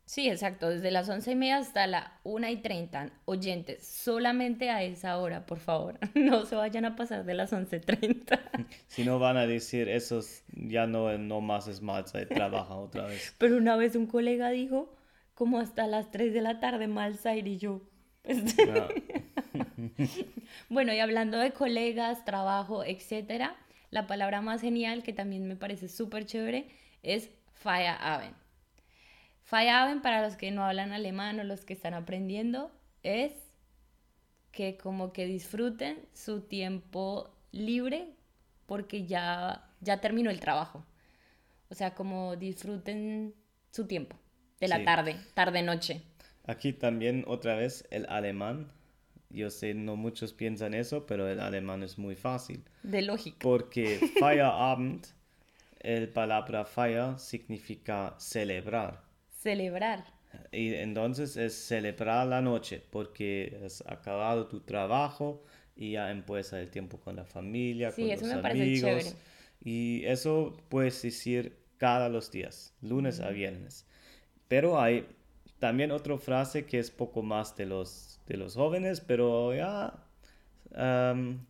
Sí, 0.06 0.30
exacto, 0.30 0.70
desde 0.70 0.90
las 0.90 1.06
once 1.10 1.32
y 1.32 1.34
media 1.34 1.58
hasta 1.58 1.86
la 1.86 2.18
una 2.24 2.50
y 2.50 2.56
treinta. 2.56 3.10
Oyentes, 3.26 3.86
solamente 3.86 4.70
a 4.70 4.82
esa 4.82 5.18
hora, 5.18 5.44
por 5.44 5.58
favor. 5.58 5.98
No 6.14 6.46
se 6.46 6.56
vayan 6.56 6.86
a 6.86 6.96
pasar 6.96 7.26
de 7.26 7.34
las 7.34 7.52
once 7.52 7.78
treinta. 7.78 8.40
Si 8.88 9.04
no 9.04 9.18
van 9.18 9.36
a 9.36 9.46
decir, 9.46 9.90
eso 9.90 10.20
ya 10.54 10.86
no, 10.86 11.18
no 11.18 11.42
más 11.42 11.68
es 11.68 11.82
Malzeit, 11.82 12.30
trabaja 12.30 12.74
otra 12.74 13.04
vez. 13.04 13.34
Pero 13.38 13.58
una 13.58 13.76
vez 13.76 13.96
un 13.96 14.06
colega 14.06 14.48
dijo, 14.48 14.94
como 15.34 15.58
hasta 15.58 15.86
las 15.86 16.10
3 16.10 16.32
de 16.32 16.40
la 16.40 16.60
tarde 16.60 16.86
Malzeit 16.88 17.46
y 17.46 17.58
yo. 17.58 17.80
Bueno, 20.68 20.92
y 20.92 21.00
hablando 21.00 21.38
de 21.38 21.52
colegas, 21.52 22.24
trabajo, 22.24 22.84
etcétera, 22.84 23.56
la 23.90 24.06
palabra 24.06 24.40
más 24.40 24.60
genial 24.60 25.02
que 25.02 25.12
también 25.12 25.46
me 25.46 25.56
parece 25.56 25.88
súper 25.88 26.24
chévere 26.24 26.68
es 27.02 27.30
Feierabend. 27.52 28.34
Feierabend, 29.42 30.02
para 30.02 30.22
los 30.22 30.36
que 30.36 30.50
no 30.50 30.64
hablan 30.64 30.92
alemán 30.92 31.40
o 31.40 31.44
los 31.44 31.64
que 31.64 31.74
están 31.74 31.94
aprendiendo, 31.94 32.70
es 33.02 33.32
que 34.52 34.76
como 34.76 35.12
que 35.12 35.26
disfruten 35.26 35.98
su 36.14 36.42
tiempo 36.42 37.34
libre 37.50 38.14
porque 38.66 39.04
ya, 39.06 39.68
ya 39.80 40.00
terminó 40.00 40.30
el 40.30 40.40
trabajo. 40.40 40.84
O 41.68 41.74
sea, 41.74 41.94
como 41.94 42.36
disfruten 42.36 43.34
su 43.70 43.86
tiempo 43.86 44.21
de 44.62 44.68
la 44.68 44.84
tarde, 44.84 45.16
tarde-noche. 45.34 46.02
Aquí 46.46 46.72
también 46.72 47.24
otra 47.26 47.56
vez 47.56 47.84
el 47.90 48.06
alemán. 48.08 48.70
Yo 49.28 49.50
sé, 49.50 49.74
no 49.74 49.96
muchos 49.96 50.32
piensan 50.32 50.72
eso, 50.72 51.04
pero 51.04 51.28
el 51.28 51.40
alemán 51.40 51.82
es 51.82 51.98
muy 51.98 52.14
fácil. 52.14 52.62
De 52.84 53.02
lógica. 53.02 53.38
Porque 53.40 53.98
Feierabend, 54.20 55.04
el 55.80 56.08
palabra 56.10 56.64
Feier 56.64 57.18
significa 57.18 58.14
celebrar. 58.18 59.02
Celebrar. 59.30 60.04
Y 60.52 60.74
entonces 60.74 61.36
es 61.36 61.54
celebrar 61.54 62.28
la 62.28 62.40
noche 62.40 62.80
porque 62.90 63.60
has 63.64 63.82
acabado 63.86 64.46
tu 64.46 64.60
trabajo 64.60 65.42
y 65.74 65.92
ya 65.92 66.12
empieza 66.12 66.60
el 66.60 66.70
tiempo 66.70 67.00
con 67.00 67.16
la 67.16 67.24
familia, 67.24 67.90
con 67.90 68.08
los 68.08 68.22
amigos. 68.22 69.16
Y 69.64 70.04
eso 70.04 70.56
puedes 70.68 71.02
decir 71.02 71.58
cada 71.78 72.08
los 72.08 72.30
días, 72.30 72.74
lunes 72.80 73.18
a 73.18 73.30
viernes. 73.30 73.86
Pero 74.52 74.78
hay 74.78 75.06
también 75.60 75.92
otra 75.92 76.18
frase 76.18 76.66
que 76.66 76.78
es 76.78 76.90
poco 76.90 77.22
más 77.22 77.56
de 77.56 77.64
los, 77.64 78.20
de 78.26 78.36
los 78.36 78.54
jóvenes, 78.54 79.00
pero 79.00 79.54
ya, 79.54 79.94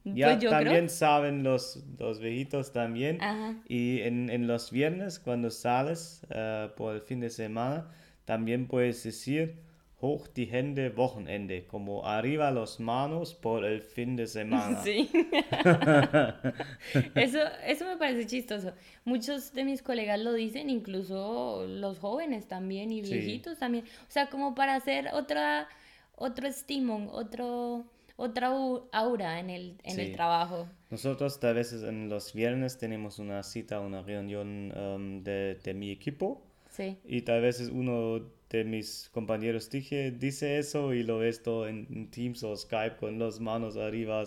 ya 0.04 0.38
pues 0.38 0.48
también 0.48 0.88
saben 0.88 1.42
los, 1.42 1.82
los 1.98 2.20
viejitos 2.20 2.72
también. 2.72 3.18
Y 3.66 4.02
en, 4.02 4.30
en, 4.30 4.46
los 4.46 4.70
viernes, 4.70 5.18
cuando 5.18 5.50
sales 5.50 6.24
uh, 6.30 6.72
por 6.76 6.94
el 6.94 7.00
fin 7.00 7.18
de 7.18 7.30
semana, 7.30 7.90
también 8.24 8.68
puedes 8.68 9.02
decir 9.02 9.56
hoch 10.02 10.28
die 10.34 10.46
Hände 10.46 10.90
Wochenende, 10.90 11.64
como 11.66 12.04
arriba 12.04 12.50
las 12.50 12.80
manos 12.80 13.34
por 13.34 13.64
el 13.64 13.82
fin 13.82 14.16
de 14.16 14.26
semana. 14.26 14.82
Sí. 14.82 15.08
eso, 17.14 17.38
eso 17.64 17.86
me 17.86 17.96
parece 17.96 18.26
chistoso. 18.26 18.72
Muchos 19.04 19.52
de 19.52 19.64
mis 19.64 19.80
colegas 19.80 20.18
lo 20.18 20.32
dicen, 20.32 20.70
incluso 20.70 21.66
los 21.68 22.00
jóvenes 22.00 22.48
también 22.48 22.90
y 22.90 23.00
viejitos 23.00 23.60
también. 23.60 23.84
O 23.84 24.10
sea, 24.10 24.28
como 24.28 24.56
para 24.56 24.74
hacer 24.74 25.10
otra, 25.12 25.68
otro 26.16 26.48
estímulo, 26.48 27.12
otro 27.12 27.86
otra 28.16 28.50
aura 28.92 29.40
en 29.40 29.50
el, 29.50 29.76
en 29.84 30.00
el 30.00 30.12
trabajo. 30.12 30.68
Nosotros 30.90 31.42
a 31.42 31.52
veces 31.52 31.82
en 31.82 32.08
los 32.08 32.32
viernes 32.32 32.76
tenemos 32.76 33.18
una 33.18 33.42
cita, 33.42 33.80
una 33.80 34.02
reunión 34.02 34.72
um, 34.76 35.22
de, 35.22 35.58
de, 35.62 35.74
mi 35.74 35.90
equipo. 35.90 36.42
Sí. 36.70 36.98
Y 37.04 37.22
tal 37.22 37.40
vez 37.40 37.60
uno 37.72 38.20
de 38.58 38.64
mis 38.64 39.08
compañeros 39.12 39.70
dije, 39.70 40.10
dice 40.10 40.58
eso 40.58 40.92
y 40.92 41.02
lo 41.02 41.18
ves 41.18 41.42
todo 41.42 41.68
en, 41.68 42.10
Teams 42.10 42.42
o 42.42 42.56
Skype 42.56 42.96
con 42.96 43.18
las 43.18 43.40
manos 43.40 43.76
arriba 43.76 44.24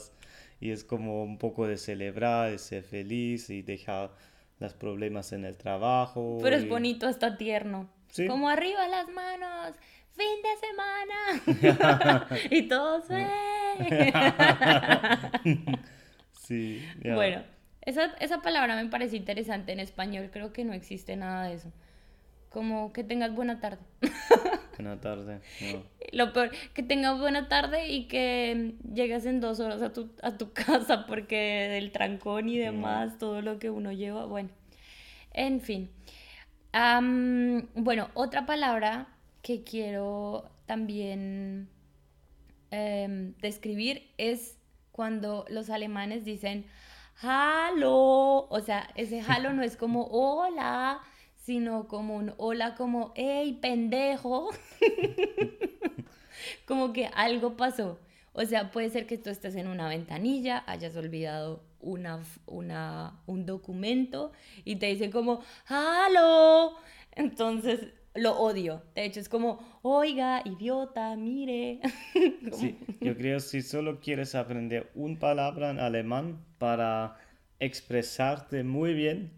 y 0.59 0.71
es 0.71 0.83
como 0.83 1.23
un 1.23 1.37
poco 1.37 1.67
de 1.67 1.77
celebrar, 1.77 2.51
de 2.51 2.57
ser 2.57 2.83
feliz 2.83 3.49
y 3.49 3.61
dejar 3.61 4.11
los 4.59 4.73
problemas 4.73 5.31
en 5.33 5.45
el 5.45 5.57
trabajo. 5.57 6.39
Pero 6.41 6.55
es 6.55 6.67
bonito, 6.67 7.07
hasta 7.07 7.37
tierno. 7.37 7.89
¿Sí? 8.09 8.25
Como 8.27 8.49
arriba 8.49 8.87
las 8.87 9.07
manos, 9.09 9.75
fin 10.15 10.41
de 10.41 11.57
semana. 11.57 12.27
y 12.49 12.63
todos, 12.63 13.05
sí. 16.47 16.81
Bueno, 17.03 17.43
esa, 17.81 18.05
esa 18.19 18.41
palabra 18.41 18.81
me 18.81 18.89
parece 18.89 19.17
interesante 19.17 19.73
en 19.73 19.81
español, 19.81 20.29
creo 20.31 20.53
que 20.53 20.63
no 20.63 20.71
existe 20.73 21.17
nada 21.17 21.47
de 21.47 21.55
eso 21.55 21.73
como 22.55 22.93
que 22.93 23.03
tengas 23.03 23.35
buena 23.35 23.59
tarde. 23.59 23.83
Buena 24.77 25.01
tarde. 25.01 25.41
Lo 26.13 26.31
peor, 26.31 26.51
que 26.73 26.83
tengas 26.83 27.19
buena 27.19 27.49
tarde 27.49 27.89
y 27.89 28.07
que 28.07 28.75
llegues 28.93 29.25
en 29.25 29.41
dos 29.41 29.59
horas 29.59 29.81
a 29.81 29.91
tu, 29.91 30.09
a 30.23 30.37
tu 30.37 30.53
casa 30.53 31.05
porque 31.05 31.67
del 31.69 31.91
trancón 31.91 32.47
y 32.47 32.57
demás, 32.57 33.17
todo 33.17 33.41
lo 33.41 33.59
que 33.59 33.69
uno 33.69 33.91
lleva, 33.91 34.25
bueno. 34.25 34.51
En 35.33 35.59
fin. 35.59 35.89
bueno, 37.75 38.09
otra 38.13 38.45
palabra 38.45 39.09
que 39.41 39.65
quiero 39.65 40.49
también 40.65 41.67
em, 42.71 43.33
describir 43.41 44.13
es 44.17 44.57
cuando 44.93 45.45
los 45.49 45.69
alemanes 45.69 46.23
dicen 46.23 46.67
halo, 47.21 48.47
o 48.47 48.61
sea, 48.61 48.89
ese 48.95 49.19
halo 49.19 49.51
no 49.51 49.61
es 49.61 49.75
como 49.75 50.05
hola, 50.05 51.01
sino 51.45 51.87
como 51.87 52.15
un 52.15 52.33
hola, 52.37 52.73
como, 52.73 53.13
hey, 53.15 53.59
pendejo. 53.61 54.49
como 56.65 56.91
que 56.91 57.05
algo 57.13 57.55
pasó. 57.55 57.99
O 58.33 58.43
sea, 58.45 58.71
puede 58.71 58.89
ser 58.89 59.05
que 59.05 59.19
tú 59.19 59.29
estés 59.29 59.55
en 59.55 59.67
una 59.67 59.87
ventanilla, 59.87 60.63
hayas 60.65 60.95
olvidado 60.95 61.63
una, 61.79 62.23
una, 62.47 63.21
un 63.27 63.45
documento 63.45 64.31
y 64.65 64.77
te 64.77 64.87
dice 64.87 65.11
como, 65.11 65.43
¡halo! 65.67 66.73
Entonces 67.11 67.93
lo 68.15 68.37
odio. 68.39 68.81
De 68.95 69.05
hecho, 69.05 69.19
es 69.19 69.29
como, 69.29 69.79
oiga, 69.83 70.41
idiota, 70.45 71.15
mire. 71.15 71.79
sí, 72.53 72.79
yo 73.01 73.15
creo 73.15 73.39
si 73.39 73.61
solo 73.61 73.99
quieres 73.99 74.33
aprender 74.33 74.89
una 74.95 75.19
palabra 75.19 75.69
en 75.69 75.79
alemán 75.79 76.43
para 76.57 77.17
expresarte 77.59 78.63
muy 78.63 78.95
bien, 78.95 79.31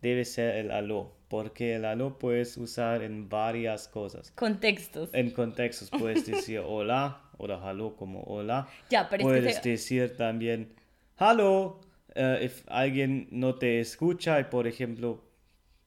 debe 0.00 0.24
ser 0.24 0.56
el 0.56 0.70
aló 0.70 1.21
porque 1.32 1.76
el 1.76 1.86
aló 1.86 2.18
puedes 2.18 2.58
usar 2.58 3.02
en 3.02 3.30
varias 3.30 3.88
cosas. 3.88 4.30
Contextos. 4.32 5.08
En 5.14 5.30
contextos 5.30 5.88
puedes 5.88 6.26
decir 6.30 6.58
hola, 6.58 7.22
o 7.38 7.50
aló 7.50 7.96
como 7.96 8.20
hola. 8.24 8.68
Ya, 8.90 9.08
pero 9.08 9.22
puedes 9.22 9.62
decir 9.62 10.14
también 10.14 10.74
hello, 11.18 11.80
uh, 12.16 12.44
if 12.44 12.64
alguien 12.68 13.28
no 13.30 13.54
te 13.54 13.80
escucha 13.80 14.40
y 14.40 14.44
por 14.44 14.66
ejemplo 14.66 15.24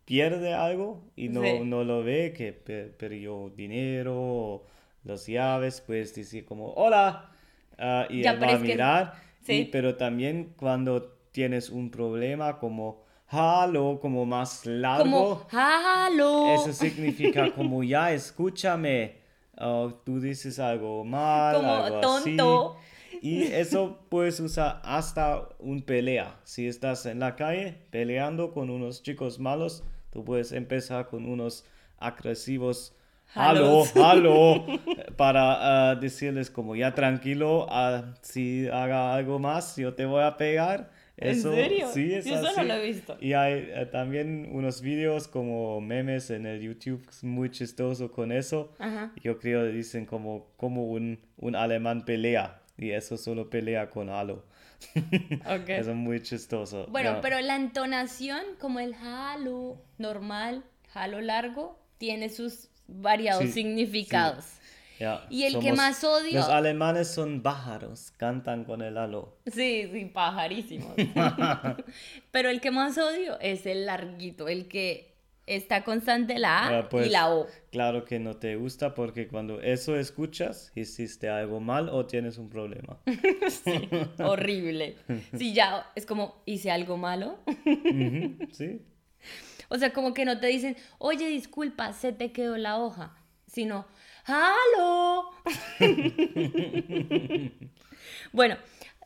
pierde 0.03 0.55
algo 0.55 1.03
y 1.15 1.29
no, 1.29 1.63
no 1.63 1.83
lo 1.83 2.03
ve, 2.03 2.33
que 2.35 2.51
perdió 2.51 3.53
dinero 3.55 4.15
o 4.17 4.65
las 5.03 5.27
llaves, 5.27 5.79
puedes 5.79 6.15
decir 6.15 6.43
como 6.45 6.71
hola 6.71 7.29
uh, 7.77 8.11
y 8.11 8.25
él 8.25 8.41
va 8.41 8.55
a 8.55 8.57
mirar. 8.57 9.13
Sí. 9.43 9.69
pero 9.71 9.95
también 9.95 10.55
cuando 10.57 11.03
tienes 11.31 11.69
un 11.69 11.91
problema 11.91 12.57
como 12.57 13.04
halo 13.35 13.99
como 13.99 14.25
más 14.25 14.65
largo. 14.65 15.03
Como 15.03 15.47
halo. 15.51 16.53
Eso 16.53 16.73
significa 16.73 17.51
como 17.51 17.83
ya 17.83 18.11
escúchame. 18.11 19.17
tú 20.03 20.19
dices 20.19 20.59
algo 20.59 21.03
mal, 21.03 21.55
como 21.55 21.73
algo 21.73 21.99
tonto. 21.99 22.77
Y 23.21 23.43
eso 23.43 23.99
puedes 24.09 24.39
usar 24.39 24.81
hasta 24.83 25.49
un 25.59 25.81
pelea. 25.81 26.39
Si 26.43 26.67
estás 26.67 27.05
en 27.05 27.19
la 27.19 27.35
calle 27.35 27.77
peleando 27.89 28.51
con 28.51 28.69
unos 28.69 29.03
chicos 29.03 29.39
malos, 29.39 29.83
tú 30.11 30.23
puedes 30.23 30.51
empezar 30.51 31.07
con 31.07 31.25
unos 31.25 31.65
agresivos. 31.97 32.95
Halo, 33.33 33.83
halo, 33.95 34.65
para 35.17 35.89
ah, 35.89 35.95
decirles 35.95 36.51
como 36.51 36.75
ya 36.75 36.93
tranquilo, 36.93 37.65
uh, 37.65 38.13
si 38.21 38.67
haga 38.67 39.15
algo 39.15 39.39
más, 39.39 39.75
yo 39.75 39.95
te 39.95 40.05
voy 40.05 40.23
a 40.23 40.37
pegar 40.37 40.91
eso, 41.17 41.49
¿En 41.53 41.55
serio? 41.55 41.87
Sí, 41.93 42.13
es 42.13 42.25
Yo 42.25 42.35
eso 42.35 42.51
no 42.57 42.63
lo 42.63 42.73
he 42.75 42.85
visto. 42.87 43.17
Y 43.21 43.33
hay 43.33 43.69
eh, 43.73 43.87
también 43.91 44.49
unos 44.51 44.81
vídeos 44.81 45.27
como 45.27 45.79
memes 45.81 46.29
en 46.29 46.45
el 46.45 46.61
YouTube 46.61 47.05
muy 47.21 47.49
chistoso 47.51 48.11
con 48.11 48.31
eso. 48.31 48.73
Yo 49.23 49.39
creo 49.39 49.63
que 49.63 49.69
dicen 49.71 50.05
como, 50.05 50.47
como 50.57 50.85
un, 50.85 51.19
un 51.37 51.55
alemán 51.55 52.03
pelea. 52.05 52.61
y 52.77 52.91
eso 52.91 53.15
solo 53.17 53.49
pelea 53.49 53.89
con 53.89 54.09
halo. 54.09 54.43
Eso 55.67 55.91
es 55.91 55.95
muy 55.95 56.21
chistoso. 56.21 56.85
Bueno, 56.91 57.19
pero 57.21 57.39
la 57.39 57.55
entonación, 57.55 58.41
como 58.59 58.79
el 58.81 58.93
halo 58.93 59.81
normal, 59.97 60.63
halo 60.93 61.21
largo, 61.21 61.79
tiene 61.97 62.29
sus 62.29 62.69
variados 62.87 63.45
Sí, 63.45 63.51
significados. 63.51 64.45
Y 65.29 65.43
el 65.43 65.59
que 65.59 65.73
más 65.73 66.03
odio- 66.03 66.39
Los 66.39 66.49
alemanes 66.49 67.07
son 67.09 67.41
pájaros, 67.41 68.11
cantan 68.17 68.63
con 68.63 68.81
el 68.81 68.97
halo. 68.97 69.37
Sí, 69.45 69.89
sí, 69.91 70.05
pajarísimos. 70.05 70.93
pero 72.31 72.49
el 72.49 72.61
que 72.61 72.71
más 72.71 72.97
odio 72.97 73.39
es 73.39 73.65
el 73.65 73.85
larguito, 73.85 74.47
el 74.47 74.67
que 74.67 75.13
está 75.47 75.83
constante 75.83 76.39
la 76.39 76.65
A 76.65 76.71
Ya, 76.71 76.89
pues, 76.89 77.07
y 77.07 77.09
la 77.09 77.29
O. 77.29 77.45
Claro 77.71 78.03
que 78.05 78.19
no 78.19 78.37
te 78.37 78.55
gusta 78.55 78.95
porque 78.95 79.27
cuando 79.27 79.61
eso 79.61 79.95
escuchas, 79.95 80.71
hiciste 80.75 81.29
algo 81.29 81.59
mal 81.59 81.89
o 81.89 82.05
tienes 82.05 82.37
un 82.37 82.49
problema. 82.49 82.99
Sí, 83.49 83.89
horrible. 84.23 84.95
Sí, 85.37 85.53
ya 85.53 85.91
es 85.95 86.05
como, 86.05 86.41
hice 86.45 86.71
algo 86.71 86.97
malo. 86.97 87.37
¿Sí? 88.51 88.81
O 89.69 89.77
sea, 89.77 89.93
como 89.93 90.13
que 90.13 90.25
no 90.25 90.39
te 90.39 90.47
dicen, 90.47 90.77
oye, 90.99 91.27
disculpa, 91.27 91.93
se 91.93 92.11
te 92.13 92.31
quedó 92.31 92.57
la 92.57 92.77
hoja, 92.79 93.15
sino, 93.47 93.85
¡halo! 94.25 95.31
bueno, 98.31 98.57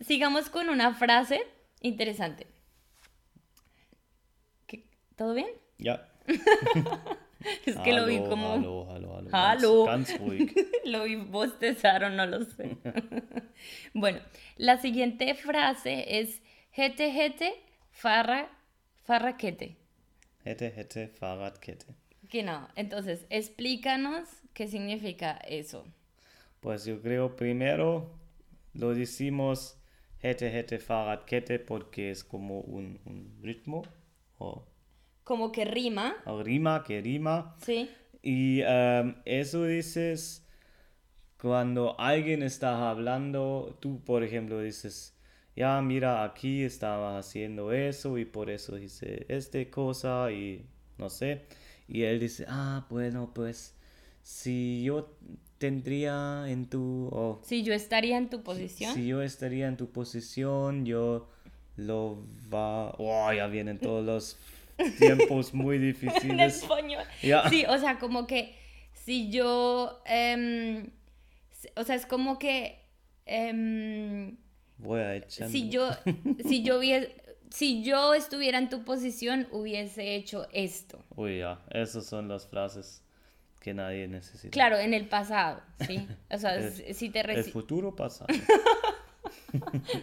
sigamos 0.02 0.50
con 0.50 0.70
una 0.70 0.94
frase 0.96 1.42
interesante. 1.82 2.48
¿Qué- 4.68 4.86
¿Todo 5.16 5.34
bien? 5.34 5.50
Ja. 5.84 6.08
Es 7.66 7.78
que 7.78 7.94
lo 7.94 8.06
vi 8.06 8.18
como... 8.18 8.52
Hallo, 8.52 8.92
hallo, 8.92 9.16
hallo. 9.16 9.30
Hallo. 9.32 9.86
Ganz, 9.86 10.10
ganz 10.10 10.20
ruhig. 10.20 10.54
lo 10.86 11.04
vi 11.04 11.16
bostezar 11.16 12.04
o 12.04 12.10
no 12.10 12.26
lo 12.26 12.44
sé. 12.44 12.78
bueno, 13.94 14.20
la 14.58 14.78
siguiente 14.78 15.34
frase 15.36 16.20
es, 16.20 16.42
hete, 16.74 17.08
hete, 17.08 17.54
farra, 17.92 18.50
farraquete. 19.04 19.78
No, 22.44 22.68
entonces, 22.76 23.26
explícanos 23.30 24.28
qué 24.60 24.68
significa 24.68 25.40
eso. 25.48 25.86
Pues 26.60 26.84
yo 26.84 27.02
creo 27.02 27.34
primero 27.38 28.12
lo 28.74 28.94
decimos 28.94 29.78
hätte, 30.22 30.48
hätte, 30.50 30.80
Fahrradkette 30.80 31.66
porque 31.66 32.12
es 32.12 32.26
como 32.26 32.60
un, 32.60 33.00
un 33.06 33.40
ritmo 33.42 33.84
o, 34.38 34.66
Como 35.24 35.54
que 35.54 35.64
rima, 35.64 36.18
o 36.26 36.44
rima 36.44 36.84
que 36.84 37.00
rima. 37.00 37.56
¿sí? 37.64 37.90
Y 38.22 38.60
em, 38.66 39.16
eso 39.24 39.64
dices 39.64 40.46
cuando 41.42 41.98
alguien 41.98 42.44
está 42.44 42.90
hablando, 42.90 43.78
tú 43.80 44.04
por 44.04 44.26
ejemplo 44.26 44.60
dices, 44.60 45.18
ya 45.56 45.82
mira, 45.82 46.26
aquí 46.26 46.64
estaba 46.64 47.18
haciendo 47.18 47.72
eso 47.72 48.18
y 48.18 48.26
por 48.26 48.50
eso 48.50 48.78
hice 48.78 49.26
esta 49.30 49.64
cosa 49.72 50.30
y 50.34 50.66
no 50.98 51.10
sé. 51.10 51.46
Y 51.88 52.02
él 52.02 52.20
dice, 52.20 52.44
ah, 52.50 52.86
bueno, 52.90 53.32
pues 53.34 53.79
si 54.30 54.84
yo 54.84 55.10
tendría 55.58 56.46
en 56.48 56.70
tu, 56.70 57.40
Si 57.42 57.64
yo 57.64 57.74
estaría 57.74 58.16
en 58.16 58.30
tu 58.30 58.44
posición. 58.44 58.94
si 58.94 59.08
yo 59.08 59.24
estaría 59.24 59.68
en 59.68 59.76
tu 59.76 59.90
posición, 59.92 60.86
yo 60.86 61.28
lo 61.78 62.24
va, 62.54 62.92
oh, 63.00 63.34
ya 63.34 63.48
vienen 63.48 63.80
todos 63.80 64.06
los 64.06 64.38
tiempos 65.00 65.52
muy 65.56 65.78
en 65.78 65.82
difíciles. 65.82 66.62
español. 66.62 67.04
Ya. 67.24 67.50
Sí, 67.50 67.66
o 67.68 67.78
sea, 67.80 67.98
como 67.98 68.28
que 68.28 68.56
si 68.94 69.32
yo, 69.32 70.00
s- 70.06 71.72
o 71.76 71.84
sea, 71.84 71.96
es 71.96 72.06
como 72.06 72.38
que 72.38 72.86
em, 73.26 74.38
Voy 74.78 75.00
a 75.02 75.16
echar. 75.16 75.50
si 75.50 75.70
yo, 75.70 75.90
si 76.48 76.62
yo 76.64 76.78
hubiese, 76.78 77.16
si 77.50 77.84
yo 77.84 78.14
estuviera 78.14 78.60
en 78.60 78.70
tu 78.70 78.86
posición, 78.86 79.48
hubiese 79.52 80.16
hecho 80.16 80.48
esto. 80.54 81.04
Uy, 81.16 81.40
ya, 81.40 81.60
esas 81.72 82.06
son 82.06 82.28
las 82.28 82.48
frases 82.48 83.02
que 83.60 83.74
nadie 83.74 84.08
necesita. 84.08 84.52
Claro, 84.52 84.78
en 84.78 84.94
el 84.94 85.08
pasado, 85.08 85.62
¿sí? 85.86 86.08
O 86.32 86.38
sea, 86.38 86.56
s- 86.60 86.94
si 86.94 87.10
te 87.10 87.20
El 87.22 87.44
futuro 87.46 87.96
pasa. 87.96 88.26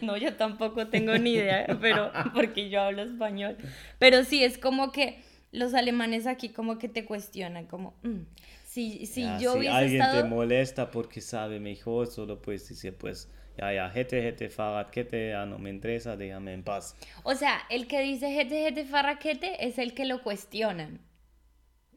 No, 0.02 0.16
yo 0.16 0.34
tampoco 0.36 0.88
tengo 0.88 1.16
ni 1.18 1.34
idea, 1.34 1.66
pero 1.80 2.10
porque 2.34 2.68
yo 2.68 2.80
hablo 2.82 3.02
español. 3.02 3.56
Pero 3.98 4.24
sí, 4.24 4.42
es 4.44 4.58
como 4.58 4.92
que 4.92 5.22
los 5.52 5.74
alemanes 5.74 6.26
aquí 6.26 6.50
como 6.50 6.78
que 6.78 6.88
te 6.88 7.04
cuestionan, 7.04 7.66
como, 7.66 7.94
mm, 8.02 8.20
si, 8.64 9.06
si 9.06 9.22
Ya, 9.22 9.38
yo 9.38 9.52
si 9.52 9.58
hubiese 9.58 9.76
alguien 9.76 10.02
estado... 10.02 10.22
te 10.22 10.28
molesta 10.28 10.90
porque 10.90 11.20
sabe 11.20 11.60
mejor, 11.60 12.08
solo 12.08 12.42
puedes 12.42 12.68
decir, 12.68 12.96
pues, 12.96 13.30
ya, 13.56 13.72
ya, 13.72 13.90
hätte, 13.94 14.26
hätte, 14.28 14.50
Fahrradkette, 14.50 15.30
ya 15.30 15.46
no 15.46 15.58
me 15.58 15.70
interesa, 15.70 16.16
déjame 16.16 16.52
en 16.52 16.62
paz. 16.62 16.94
O 17.22 17.34
sea, 17.34 17.60
el 17.70 17.86
que 17.86 18.00
dice 18.02 18.30
jete, 18.32 18.62
jete, 18.64 18.84
farraquete 18.84 19.66
es 19.66 19.78
el 19.78 19.94
que 19.94 20.04
lo 20.04 20.22
cuestionan. 20.22 21.00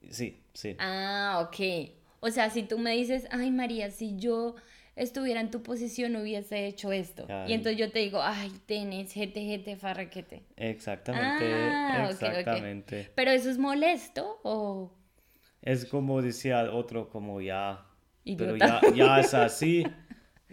Sí, 0.10 0.42
sí. 0.60 0.76
Ah, 0.80 1.48
ok. 1.48 1.92
O 2.22 2.30
sea, 2.32 2.50
si 2.50 2.64
tú 2.64 2.78
me 2.80 2.92
dices, 2.96 3.28
ay 3.32 3.52
María, 3.52 3.92
si 3.92 4.18
yo 4.18 4.56
estuviera 4.96 5.40
en 5.40 5.52
tu 5.52 5.64
posición 5.64 6.16
hubiese 6.18 6.66
hecho 6.68 6.92
esto. 6.92 7.26
Y 7.48 7.54
entonces 7.54 7.78
yo 7.78 7.92
te 7.92 8.00
digo, 8.00 8.20
ay, 8.22 8.52
tenés 8.66 9.14
jete, 9.14 9.42
jete, 9.46 9.78
farraquete. 9.78 10.44
Exactamente, 10.58 11.46
Ah, 11.46 12.08
exactamente. 12.12 13.10
Pero 13.16 13.32
eso 13.32 13.50
es 13.50 13.58
molesto 13.58 14.40
o... 14.44 14.92
Es 15.62 15.86
como 15.86 16.22
decía 16.22 16.62
el 16.62 16.70
otro, 16.70 17.10
como 17.10 17.42
ya, 17.42 17.86
pero 18.38 18.56
ya, 18.58 18.82
ya 18.96 19.20
es 19.20 19.34
así 19.34 19.84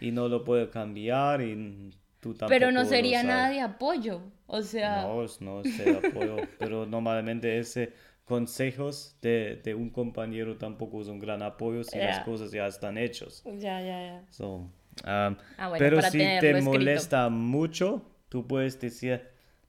y 0.00 0.10
no 0.10 0.28
lo 0.28 0.44
puedo 0.44 0.70
cambiar 0.70 1.42
y 1.42 1.90
tú 2.20 2.34
tampoco 2.34 2.48
Pero 2.50 2.72
no 2.72 2.84
sería 2.84 3.22
nada 3.22 3.50
de 3.50 3.60
apoyo. 3.60 4.20
O 4.46 4.62
sea, 4.62 5.02
No, 5.02 5.24
no 5.40 5.60
es 5.60 5.80
apoyo, 5.80 6.36
pero 6.58 6.86
normalmente 6.86 7.58
ese 7.58 7.92
consejos 8.26 9.16
de, 9.22 9.56
de 9.64 9.74
un 9.74 9.88
compañero 9.88 10.58
tampoco 10.58 11.00
es 11.00 11.08
un 11.08 11.18
gran 11.18 11.42
apoyo 11.42 11.82
si 11.84 11.98
las 11.98 12.18
cosas 12.20 12.50
ya 12.52 12.66
están 12.66 12.98
hechas. 12.98 13.42
ya, 13.46 13.80
ya, 13.80 14.02
ya. 14.02 14.24
So, 14.30 14.46
um, 14.56 14.70
Ah, 15.06 15.68
bueno, 15.68 15.76
pero 15.78 16.02
si 16.02 16.18
te 16.18 16.50
escrito. 16.50 16.60
molesta 16.62 17.28
mucho, 17.30 18.02
tú 18.28 18.46
puedes 18.46 18.78
decir, 18.80 19.22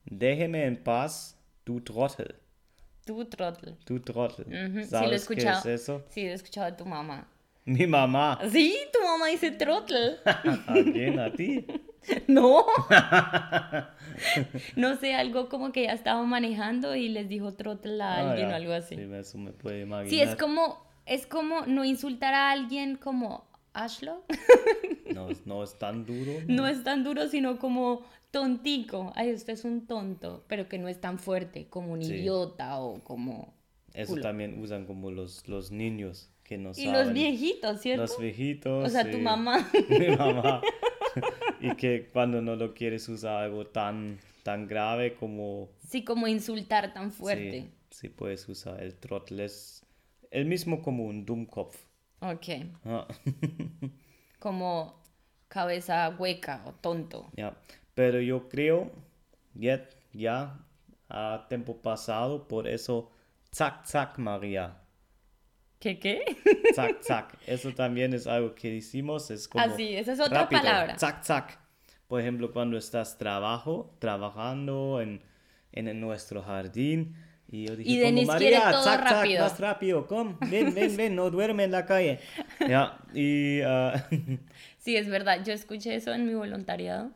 déjeme 0.05 0.65
en 0.65 0.75
paz, 0.83 1.39
tu 1.63 1.79
trottel, 1.81 2.35
Tú, 3.05 3.23
trotl. 3.25 3.69
tu 3.85 3.99
trottel. 4.01 4.47
Ujú, 4.47 4.79
Sí, 4.83 4.89
¿Sabes 4.89 5.01
lo 5.01 5.05
he 5.05 5.09
qué 5.09 5.15
escuchado. 5.15 5.59
es 5.59 5.65
eso? 5.81 6.05
Sí, 6.09 6.23
lo 6.25 6.31
he 6.31 6.33
escuchado 6.33 6.69
de 6.69 6.77
tu 6.77 6.85
mamá. 6.85 7.25
Mi 7.63 7.85
mamá. 7.87 8.39
Sí, 8.51 8.75
tu 8.91 9.01
mamá 9.05 9.27
dice 9.27 9.51
trotl. 9.51 9.93
¿A 10.25 10.73
quién? 10.91 11.19
¿A 11.19 11.33
ti? 11.33 11.65
No. 12.27 12.65
no 14.75 14.95
sé, 14.97 15.13
algo 15.15 15.49
como 15.49 15.71
que 15.71 15.83
ya 15.83 15.93
estaba 15.93 16.23
manejando 16.23 16.95
y 16.95 17.09
les 17.09 17.27
dijo 17.29 17.53
trotl 17.53 17.99
a 18.01 18.15
Ah, 18.15 18.29
alguien 18.31 18.51
o 18.51 18.55
algo 18.55 18.73
así. 18.73 18.95
Sí, 18.95 19.01
eso 19.13 19.37
me 19.37 19.51
puede 19.51 19.81
imaginar. 19.81 20.09
Sí, 20.09 20.21
es 20.21 20.35
como, 20.35 20.85
es 21.05 21.25
como 21.27 21.65
no 21.65 21.83
insultar 21.85 22.33
a 22.33 22.51
alguien 22.51 22.95
como 22.97 23.47
Ashlo. 23.73 24.23
No, 25.13 25.29
es- 25.31 25.47
no 25.47 25.63
es 25.63 25.79
tan 25.79 26.05
duro. 26.05 26.31
No 26.47 26.67
es 26.67 26.83
tan 26.83 27.03
duro, 27.03 27.27
sino 27.27 27.57
como 27.57 28.03
tontico. 28.29 29.11
Ay, 29.15 29.33
usted 29.33 29.53
es 29.53 29.63
un 29.63 29.87
tonto, 29.87 30.43
pero 30.47 30.67
que 30.69 30.77
no 30.77 30.87
es 30.89 30.99
tan 31.01 31.17
fuerte 31.17 31.67
como 31.69 31.93
un 31.93 32.03
Sí. 32.03 32.13
idiota 32.13 32.77
o 32.79 32.99
como... 33.03 33.53
Eso 33.93 34.11
culo. 34.11 34.21
también 34.21 34.59
usan 34.61 34.85
como 34.85 35.09
los, 35.09 35.47
los 35.47 35.71
niños 35.71 36.29
que 36.43 36.57
no 36.59 36.71
Y 36.71 36.73
saben. 36.85 36.93
los 36.93 37.13
viejitos, 37.13 37.81
¿cierto? 37.81 38.01
Los 38.03 38.19
viejitos. 38.19 38.85
o 38.85 38.89
sea, 38.89 39.09
tu 39.09 39.17
mamá. 39.17 39.67
Mi 39.89 40.09
mamá. 40.15 40.61
y 41.61 41.75
que 41.75 42.07
cuando 42.11 42.41
no 42.41 42.55
lo 42.55 42.73
quieres 42.73 43.07
usar 43.09 43.43
algo 43.43 43.67
tan, 43.67 44.19
tan 44.43 44.67
grave 44.67 45.15
como... 45.15 45.69
Sí, 45.87 46.03
como 46.03 46.27
insultar 46.27 46.93
tan 46.93 47.11
fuerte. 47.11 47.61
Sí, 47.61 47.71
sí 47.89 48.09
puedes 48.09 48.47
usar 48.49 48.81
el 48.81 48.95
trottel. 48.95 49.39
Es 49.41 49.85
el 50.31 50.45
mismo 50.45 50.81
como 50.81 51.05
un 51.05 51.25
Dummkopf. 51.25 51.77
Ok. 52.19 52.45
Ah, 52.85 53.07
Como 54.39 55.01
cabeza 55.47 56.09
hueca 56.17 56.63
o 56.65 56.73
tonto. 56.73 57.29
ya. 57.35 57.55
Pero 57.93 58.21
yo 58.21 58.47
creo, 58.47 58.91
ya, 59.55 59.89
ya 60.13 60.59
a 61.09 61.45
tiempo 61.49 61.81
pasado, 61.81 62.47
por 62.47 62.67
eso, 62.67 63.11
zack, 63.51 63.85
zack, 63.87 64.19
María. 64.19 64.77
¿Qué 65.79 65.99
qué? 65.99 66.25
Zack, 66.73 67.03
zack. 67.03 67.37
Eso 67.45 67.73
también 67.73 68.13
es 68.13 68.25
algo 68.25 68.55
que 68.55 68.71
decimos, 68.71 69.29
es 69.29 69.47
como... 69.47 69.63
Ah, 69.63 69.69
sí, 69.75 69.95
esa 69.95 70.13
es 70.13 70.19
otra 70.19 70.43
rápido, 70.43 70.61
palabra. 70.61 70.97
Zack, 70.97 71.23
zack. 71.23 71.59
Por 72.07 72.21
ejemplo, 72.21 72.51
cuando 72.51 72.77
estás 72.77 73.17
trabajo, 73.17 73.95
trabajando 73.99 75.01
en, 75.01 75.21
en, 75.73 75.99
nuestro 75.99 76.41
jardín 76.41 77.15
y 77.49 77.67
yo 77.67 77.75
dije, 77.75 77.91
Y 77.91 78.01
como, 78.01 78.23
María, 78.23 78.71
todo 78.71 78.83
zack, 78.83 79.03
zack, 79.03 79.11
rápido". 79.11 79.43
más 79.43 79.59
rápido, 79.59 80.07
kom, 80.07 80.37
ven, 80.49 80.73
ven, 80.73 80.97
ven, 80.97 81.15
no 81.15 81.29
duerme 81.29 81.65
en 81.65 81.71
la 81.71 81.85
calle. 81.85 82.19
Ya, 82.67 82.97
y 83.13 83.61
ah, 83.61 84.07
Sí, 84.79 84.95
es 84.95 85.09
verdad. 85.09 85.43
Yo 85.43 85.53
escuché 85.53 85.95
eso 85.95 86.13
en 86.13 86.25
mi 86.25 86.33
voluntariado. 86.33 87.11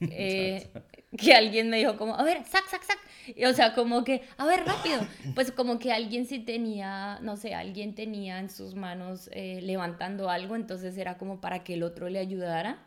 eh, 0.00 0.66
que 1.16 1.34
alguien 1.34 1.70
me 1.70 1.76
dijo 1.76 1.96
como, 1.96 2.16
a 2.16 2.24
ver, 2.24 2.44
sac, 2.44 2.66
sac, 2.68 2.82
sac. 2.82 2.98
Y, 3.26 3.44
o 3.46 3.52
sea, 3.54 3.74
como 3.74 4.04
que, 4.04 4.22
a 4.36 4.46
ver, 4.46 4.64
rápido. 4.64 5.06
Pues 5.34 5.52
como 5.52 5.78
que 5.78 5.92
alguien 5.92 6.26
sí 6.26 6.38
tenía, 6.40 7.18
no 7.22 7.36
sé, 7.36 7.54
alguien 7.54 7.94
tenía 7.94 8.38
en 8.38 8.50
sus 8.50 8.74
manos 8.74 9.28
eh, 9.32 9.60
levantando 9.62 10.30
algo, 10.30 10.56
entonces 10.56 10.96
era 10.98 11.18
como 11.18 11.40
para 11.40 11.64
que 11.64 11.74
el 11.74 11.82
otro 11.82 12.08
le 12.08 12.18
ayudara. 12.18 12.86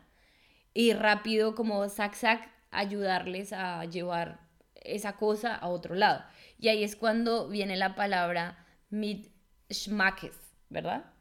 y 0.74 0.92
rápido 0.94 1.54
como 1.54 1.88
sac 1.88 2.14
sac 2.14 2.50
ayudarles 2.70 3.52
a 3.52 3.84
llevar 3.86 4.40
esa 4.76 5.16
cosa 5.16 5.54
a 5.56 5.68
otro 5.68 5.94
lado. 5.94 6.24
Y 6.58 6.68
ahí 6.68 6.84
es 6.84 6.96
cuando 6.96 7.48
viene 7.48 7.76
la 7.76 7.94
palabra 7.94 8.66
mit 8.90 9.28
schmackes, 9.72 10.36
¿verdad? 10.70 11.12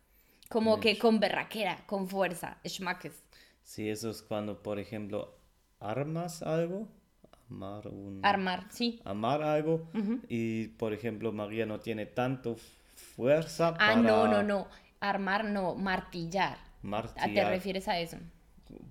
Como 0.50 0.80
que 0.80 0.98
con 0.98 1.20
berraquera, 1.20 1.86
con 1.88 2.08
fuerza, 2.08 2.60
schmackes. 2.68 3.24
Sí, 3.64 3.90
eso 3.90 4.10
es 4.10 4.22
cuando, 4.22 4.64
por 4.64 4.80
ejemplo, 4.80 5.38
armas 5.80 6.42
algo, 6.42 6.88
amar 7.50 7.88
un... 7.88 8.20
Armar, 8.24 8.66
sí. 8.70 9.00
Amar 9.06 9.42
algo 9.42 9.88
y, 10.30 10.68
por 10.70 10.94
ejemplo, 10.94 11.32
María 11.32 11.66
no 11.66 11.80
tiene 11.80 12.06
tanto 12.06 12.56
fuerza 13.16 13.76
Ah, 13.80 13.96
no, 13.96 14.28
no, 14.28 14.44
no. 14.44 14.68
Armar 15.00 15.46
no, 15.46 15.76
martillar. 15.76 16.58
Martillar. 16.82 17.34
¿Te 17.34 17.50
refieres 17.50 17.88
a 17.88 18.00
eso? 18.00 18.18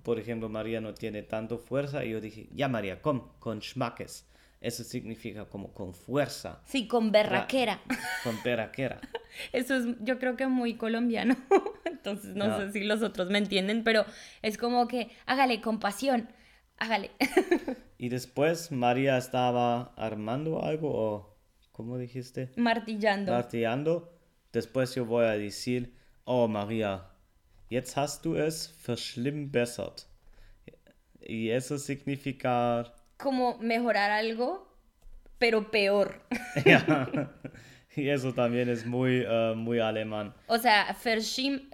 Por 0.03 0.19
ejemplo, 0.19 0.49
María 0.49 0.81
no 0.81 0.93
tiene 0.93 1.21
tanto 1.23 1.57
fuerza 1.57 2.03
y 2.05 2.11
yo 2.11 2.21
dije, 2.21 2.47
ya 2.53 2.67
María, 2.67 3.01
con, 3.01 3.27
con 3.39 3.61
schmackes. 3.61 4.25
Eso 4.59 4.83
significa 4.83 5.45
como 5.45 5.71
con 5.71 5.93
fuerza. 5.93 6.61
Sí, 6.65 6.87
con 6.87 7.11
berraquera. 7.11 7.79
Con 8.23 8.41
berraquera. 8.43 8.99
Eso 9.53 9.75
es, 9.75 9.85
yo 9.99 10.17
creo 10.17 10.35
que 10.35 10.47
muy 10.47 10.75
colombiano. 10.77 11.35
Entonces 11.85 12.35
no 12.35 12.45
Ah. 12.45 12.57
sé 12.57 12.71
si 12.71 12.83
los 12.83 13.03
otros 13.03 13.29
me 13.29 13.37
entienden, 13.37 13.83
pero 13.83 14.03
es 14.41 14.57
como 14.57 14.87
que 14.87 15.11
hágale 15.27 15.61
con 15.61 15.79
pasión, 15.79 16.27
hágale. 16.77 17.11
Y 17.99 18.09
después 18.09 18.71
María 18.71 19.17
estaba 19.17 19.93
armando 19.95 20.63
algo 20.63 20.91
o, 20.93 21.35
¿cómo 21.71 21.97
dijiste? 21.97 22.51
Martillando. 22.55 23.31
Martillando. 23.31 24.13
Después 24.53 24.93
yo 24.93 25.05
voy 25.05 25.25
a 25.25 25.31
decir, 25.31 25.95
oh 26.23 26.47
María, 26.47 27.07
jetzt 27.71 27.97
hast 27.97 28.23
du 28.23 28.37
es 28.37 28.71
verschlimmbessert. 28.85 30.03
Y 31.21 31.49
eso 31.49 31.79
significa, 31.79 32.93
como 33.17 33.57
mejorar 33.57 34.11
algo, 34.11 34.71
pero 35.39 35.71
peor. 35.71 36.21
ja, 36.65 37.09
y 37.95 38.09
eso 38.09 38.31
también 38.31 38.69
es 38.69 38.85
muy, 38.85 39.23
eh, 39.27 39.53
muy 39.55 39.79
alemán. 39.79 40.35
O 40.47 40.57
sea, 40.59 40.95
verschlim, 41.03 41.69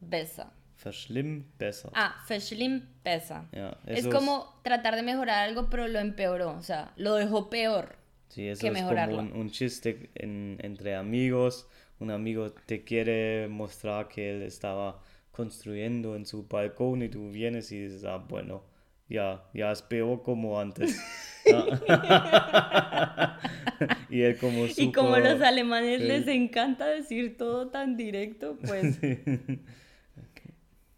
besser. 0.00 0.46
Verschlimmbessert. 0.84 1.92
Ah, 1.96 2.14
verschlim 2.28 2.82
besser. 3.04 3.42
Ja, 3.52 3.76
es 3.86 4.06
como 4.06 4.60
tratar 4.62 4.94
de 4.96 5.02
mejorar 5.02 5.48
algo, 5.48 5.68
pero 5.70 5.88
lo 5.88 5.98
empeoró. 5.98 6.52
O 6.56 6.62
sea, 6.62 6.92
lo 6.96 7.14
dejó 7.14 7.50
peor. 7.50 7.96
Sí, 8.28 8.46
eso 8.46 8.60
que 8.60 8.68
es 8.68 8.72
como 8.74 8.82
mejorarlo. 8.84 9.18
un, 9.18 9.32
un 9.32 9.50
chiste 9.50 10.10
en- 10.14 10.58
entre 10.62 10.94
amigos. 10.94 11.66
Un 11.98 12.10
amigo 12.12 12.52
te 12.52 12.84
quiere 12.84 13.48
mostrar 13.48 14.08
que 14.08 14.30
él 14.36 14.42
estaba 14.42 15.00
construyendo 15.32 16.14
en 16.14 16.26
su 16.26 16.46
balcón 16.46 17.02
y 17.02 17.08
tú 17.08 17.30
vienes 17.30 17.72
y 17.72 17.80
dices, 17.84 18.04
ah, 18.04 18.18
bueno, 18.18 18.62
ya, 19.08 19.42
ya 19.54 19.72
es 19.72 19.82
peor 19.82 20.22
como 20.22 20.60
antes. 20.60 20.96
Ah. 21.50 23.38
y 24.10 24.20
él 24.20 24.36
como 24.36 24.66
Y 24.76 24.92
como 24.92 25.16
los 25.16 25.40
alemanes 25.40 26.00
Sí. 26.02 26.06
les 26.06 26.26
encanta 26.28 26.86
decir 26.86 27.38
todo 27.38 27.68
tan 27.68 27.96
directo, 27.96 28.58
pues 28.66 28.98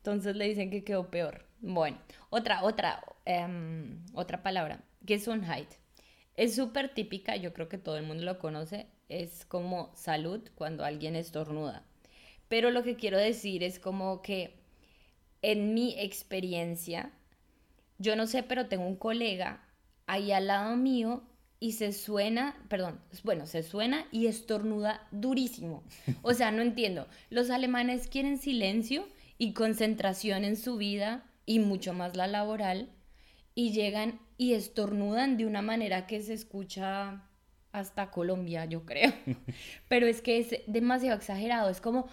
entonces 0.00 0.34
le 0.34 0.48
dicen 0.48 0.70
que 0.70 0.82
quedó 0.82 1.10
peor. 1.10 1.44
Bueno, 1.60 1.98
otra, 2.30 2.64
otra, 2.64 3.04
em, 3.26 4.02
otra 4.14 4.42
palabra, 4.42 4.82
Gesundheit. 5.06 5.68
Es 6.36 6.56
súper 6.56 6.94
típica, 6.94 7.36
yo 7.36 7.52
creo 7.52 7.68
que 7.68 7.76
todo 7.76 7.98
el 7.98 8.06
mundo 8.06 8.24
lo 8.24 8.38
conoce, 8.38 8.86
es 9.10 9.44
como 9.44 9.92
salud 9.94 10.40
cuando 10.54 10.84
alguien 10.84 11.16
estornuda. 11.16 11.84
Pero 12.48 12.70
lo 12.70 12.82
que 12.82 12.96
quiero 12.96 13.18
decir 13.18 13.62
es 13.62 13.78
como 13.78 14.22
que 14.22 14.54
en 15.42 15.74
mi 15.74 15.98
experiencia, 15.98 17.12
yo 17.98 18.16
no 18.16 18.26
sé, 18.26 18.42
pero 18.42 18.68
tengo 18.68 18.86
un 18.86 18.96
colega 18.96 19.62
ahí 20.06 20.32
al 20.32 20.46
lado 20.46 20.76
mío 20.76 21.22
y 21.58 21.72
se 21.72 21.92
suena, 21.92 22.56
perdón, 22.68 23.00
bueno, 23.22 23.46
se 23.46 23.62
suena 23.62 24.06
y 24.10 24.28
estornuda 24.28 25.06
durísimo. 25.10 25.84
O 26.22 26.32
sea, 26.32 26.50
no 26.52 26.62
entiendo. 26.62 27.06
Los 27.28 27.50
alemanes 27.50 28.08
quieren 28.08 28.38
silencio 28.38 29.06
y 29.40 29.54
concentración 29.54 30.44
en 30.44 30.54
su 30.56 30.76
vida 30.76 31.24
y 31.46 31.58
mucho 31.60 31.94
más 31.94 32.14
la 32.14 32.26
laboral 32.26 32.90
y 33.54 33.72
llegan 33.72 34.20
y 34.36 34.52
estornudan 34.52 35.36
de 35.38 35.46
una 35.46 35.62
manera 35.62 36.06
que 36.06 36.20
se 36.22 36.34
escucha 36.34 37.22
hasta 37.72 38.10
Colombia, 38.10 38.66
yo 38.66 38.84
creo. 38.84 39.12
Pero 39.88 40.06
es 40.06 40.20
que 40.20 40.38
es 40.38 40.54
demasiado 40.66 41.16
exagerado, 41.16 41.70
es 41.70 41.80
como... 41.80 42.06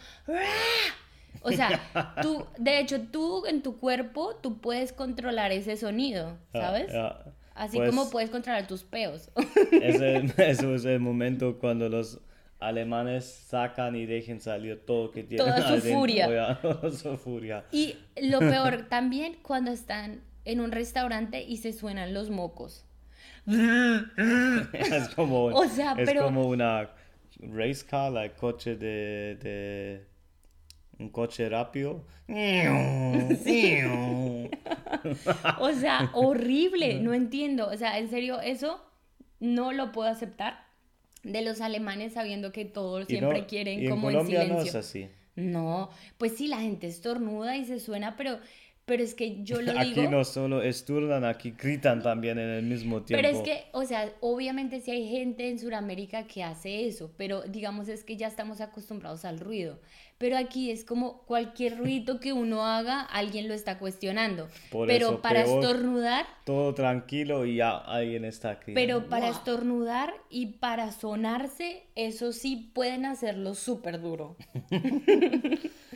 O 1.41 1.51
sea, 1.51 2.15
tú, 2.21 2.45
de 2.57 2.79
hecho, 2.79 3.01
tú 3.01 3.45
en 3.45 3.61
tu 3.61 3.77
cuerpo, 3.77 4.35
tú 4.41 4.59
puedes 4.59 4.93
controlar 4.93 5.51
ese 5.51 5.75
sonido, 5.77 6.37
Ah, 6.53 6.59
¿sabes? 6.61 6.93
ya. 6.93 7.25
Así 7.55 7.77
Pues, 7.77 7.89
como 7.89 8.09
puedes 8.09 8.29
controlar 8.29 8.67
tus 8.67 8.83
peos. 8.83 9.31
ese- 9.71 10.31
eso 10.37 10.75
es 10.75 10.85
el 10.85 10.99
momento 10.99 11.59
cuando 11.59 11.89
los 11.89 12.19
alemanes 12.59 13.25
sacan 13.25 13.95
y 13.95 14.05
dejen 14.05 14.41
salir 14.41 14.83
todo 14.85 15.11
que 15.11 15.23
tienen 15.23 15.45
Toda 15.45 15.61
su 15.61 15.67
adentro, 15.73 15.99
furia. 15.99 16.59
su. 17.17 17.65
Y 17.71 17.95
lo 18.21 18.39
peor 18.39 18.87
también 18.89 19.37
cuando 19.41 19.71
están 19.71 20.21
en 20.45 20.61
un 20.61 20.71
restaurante 20.71 21.43
y 21.43 21.57
se 21.57 21.73
suenan 21.73 22.13
los 22.13 22.29
mocos. 22.29 22.85
es 23.47 25.09
como, 25.15 25.45
O 25.45 25.65
sea, 25.67 25.93
es 25.97 26.05
pero- 26.09 26.23
como 26.25 26.47
una 26.47 26.89
race 27.39 27.85
car, 27.85 28.11
like 28.11 28.35
coche 28.35 28.75
de, 28.75 29.35
de 29.41 30.07
un 30.99 31.09
coche 31.09 31.47
rápido. 31.49 32.05
O 35.59 35.71
sea, 35.73 36.09
horrible, 36.13 36.99
no 36.99 37.13
entiendo. 37.13 37.67
O 37.69 37.77
sea, 37.77 37.99
en 37.99 38.09
serio, 38.09 38.41
eso 38.41 38.83
no 39.39 39.71
lo 39.71 39.91
puedo 39.91 40.09
aceptar 40.09 40.66
de 41.31 41.41
los 41.41 41.61
alemanes 41.61 42.13
sabiendo 42.13 42.51
que 42.51 42.65
todos 42.65 43.05
siempre 43.07 43.41
no- 43.41 43.47
quieren 43.47 43.83
y 43.83 43.89
como 43.89 44.09
en 44.09 44.15
Colombia 44.17 44.41
silencio. 44.41 44.63
no 44.63 44.69
es 44.69 44.75
así. 44.75 45.07
No, 45.35 45.89
pues 46.17 46.35
sí, 46.35 46.47
la 46.47 46.59
gente 46.59 46.87
estornuda 46.87 47.55
y 47.57 47.65
se 47.65 47.79
suena, 47.79 48.15
pero, 48.17 48.39
pero 48.87 49.03
es 49.03 49.13
que 49.15 49.43
yo 49.43 49.61
lo 49.61 49.77
Aquí 49.77 49.93
digo. 49.93 50.09
no 50.09 50.23
solo 50.23 50.61
esturdan, 50.61 51.25
aquí 51.25 51.51
gritan 51.51 52.01
también 52.01 52.39
en 52.39 52.47
el 52.49 52.63
mismo 52.63 53.01
tiempo. 53.03 53.21
Pero 53.21 53.37
es 53.37 53.43
que, 53.43 53.65
o 53.73 53.83
sea, 53.83 54.09
obviamente 54.21 54.79
sí 54.79 54.91
hay 54.91 55.09
gente 55.09 55.49
en 55.49 55.59
Sudamérica 55.59 56.25
que 56.25 56.41
hace 56.41 56.87
eso, 56.87 57.11
pero 57.17 57.41
digamos 57.41 57.89
es 57.89 58.05
que 58.05 58.15
ya 58.15 58.27
estamos 58.27 58.61
acostumbrados 58.61 59.25
al 59.25 59.41
ruido. 59.41 59.77
Pero 60.17 60.37
aquí 60.37 60.71
es 60.71 60.85
como 60.85 61.23
cualquier 61.25 61.77
ruido 61.79 62.21
que 62.21 62.31
uno 62.31 62.65
haga, 62.65 63.01
alguien 63.01 63.49
lo 63.49 63.53
está 63.53 63.77
cuestionando. 63.77 64.47
Por 64.71 64.87
pero 64.87 65.07
eso, 65.09 65.21
para 65.21 65.43
peor. 65.43 65.63
estornudar, 65.65 66.25
Todo 66.45 66.73
tranquilo 66.73 67.45
y 67.45 67.57
ya 67.57 67.75
alguien 67.77 68.23
está 68.23 68.51
aquí. 68.51 68.71
pero 68.73 69.09
para 69.09 69.27
estornudar 69.27 70.13
y 70.29 70.45
para 70.45 70.93
sonarse, 70.93 71.83
eso 71.95 72.31
sí 72.31 72.71
pueden 72.73 73.05
hacerlo 73.05 73.53
súper 73.53 73.99
duro. 73.99 74.37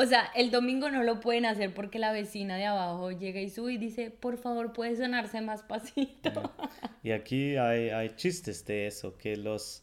O 0.00 0.06
sea, 0.06 0.30
el 0.36 0.52
domingo 0.52 0.92
no 0.92 1.02
lo 1.02 1.18
pueden 1.18 1.44
hacer 1.44 1.74
porque 1.74 1.98
la 1.98 2.12
vecina 2.12 2.54
de 2.54 2.66
abajo 2.66 3.10
llega 3.10 3.40
y 3.40 3.50
sube 3.50 3.72
y 3.72 3.78
dice, 3.78 4.12
por 4.12 4.38
favor, 4.38 4.72
puede 4.72 4.96
sonarse 4.96 5.40
más 5.40 5.64
pasito. 5.64 6.52
Y 7.02 7.10
aquí 7.10 7.56
hay, 7.56 7.90
hay 7.90 8.10
chistes 8.10 8.64
de 8.64 8.86
eso, 8.86 9.18
que 9.18 9.36
los 9.36 9.82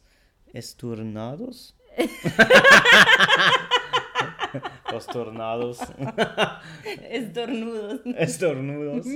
esturnados. 0.54 1.76
los 4.90 5.06
tornados. 5.06 5.80
Estornudos. 7.10 8.00
estornudos. 8.16 9.06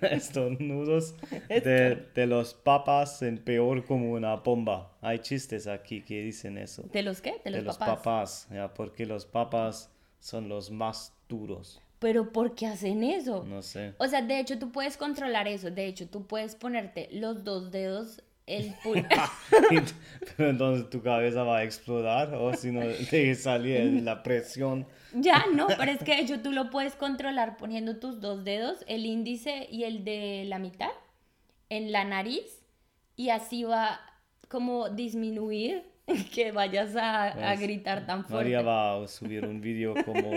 estornudos 0.00 1.14
de, 1.48 2.06
de 2.14 2.26
los 2.26 2.54
papas 2.54 3.20
en 3.20 3.36
peor 3.36 3.84
como 3.84 4.12
una 4.12 4.36
bomba. 4.36 4.96
Hay 5.02 5.18
chistes 5.18 5.66
aquí 5.66 6.00
que 6.00 6.22
dicen 6.22 6.56
eso. 6.56 6.84
¿De 6.92 7.02
los 7.02 7.20
qué? 7.20 7.42
De 7.44 7.50
los, 7.50 7.60
de 7.60 7.66
los 7.66 7.76
papás. 7.76 7.96
papás, 7.96 8.48
ya, 8.50 8.72
porque 8.72 9.04
los 9.04 9.26
papas 9.26 9.90
son 10.26 10.48
los 10.48 10.72
más 10.72 11.12
duros. 11.28 11.80
Pero 12.00 12.32
¿por 12.32 12.56
qué 12.56 12.66
hacen 12.66 13.04
eso? 13.04 13.44
No 13.44 13.62
sé. 13.62 13.94
O 13.98 14.08
sea, 14.08 14.22
de 14.22 14.40
hecho, 14.40 14.58
tú 14.58 14.72
puedes 14.72 14.96
controlar 14.96 15.46
eso. 15.46 15.70
De 15.70 15.86
hecho, 15.86 16.08
tú 16.08 16.26
puedes 16.26 16.56
ponerte 16.56 17.08
los 17.12 17.44
dos 17.44 17.70
dedos, 17.70 18.22
el 18.46 18.74
pul- 18.82 19.06
Pero 20.36 20.50
entonces 20.50 20.90
tu 20.90 21.00
cabeza 21.00 21.42
va 21.44 21.58
a 21.58 21.62
explotar 21.64 22.34
o 22.34 22.52
si 22.54 22.72
no 22.72 22.80
te 23.10 23.34
salir 23.36 24.02
la 24.02 24.22
presión. 24.24 24.86
ya, 25.14 25.44
no, 25.54 25.68
pero 25.78 25.92
es 25.92 25.98
que 26.02 26.16
de 26.16 26.22
hecho 26.22 26.40
tú 26.40 26.50
lo 26.52 26.70
puedes 26.70 26.94
controlar 26.96 27.56
poniendo 27.56 27.96
tus 27.98 28.20
dos 28.20 28.44
dedos, 28.44 28.84
el 28.88 29.06
índice 29.06 29.68
y 29.70 29.84
el 29.84 30.04
de 30.04 30.44
la 30.46 30.58
mitad, 30.58 30.90
en 31.70 31.92
la 31.92 32.04
nariz. 32.04 32.62
Y 33.16 33.30
así 33.30 33.62
va 33.64 34.00
como 34.48 34.88
disminuir 34.90 35.84
que 36.34 36.52
vayas 36.52 36.96
a, 36.96 37.50
a 37.50 37.56
gritar 37.56 38.06
tan 38.06 38.24
fuerte. 38.24 38.34
María 38.34 38.62
va 38.62 39.02
a 39.02 39.08
subir 39.08 39.44
un 39.44 39.60
vídeo 39.60 39.94
como 40.04 40.30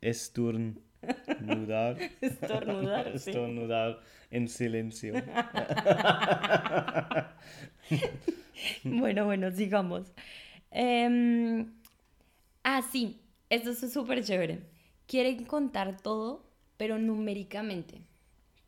estornudar. 0.00 0.80
Estornudar, 2.20 3.18
sí. 3.18 3.30
Estornudar 3.30 4.00
en 4.30 4.48
silencio. 4.48 5.14
Bueno, 8.84 9.24
bueno, 9.24 9.50
sigamos. 9.50 10.12
Em, 10.70 11.72
ah, 12.62 12.82
sí, 12.82 13.22
esto 13.48 13.70
es 13.70 13.92
súper 13.92 14.22
chévere. 14.22 14.60
Quieren 15.06 15.44
contar 15.46 15.96
todo 16.00 16.50
pero 16.80 16.98
numéricamente. 16.98 18.00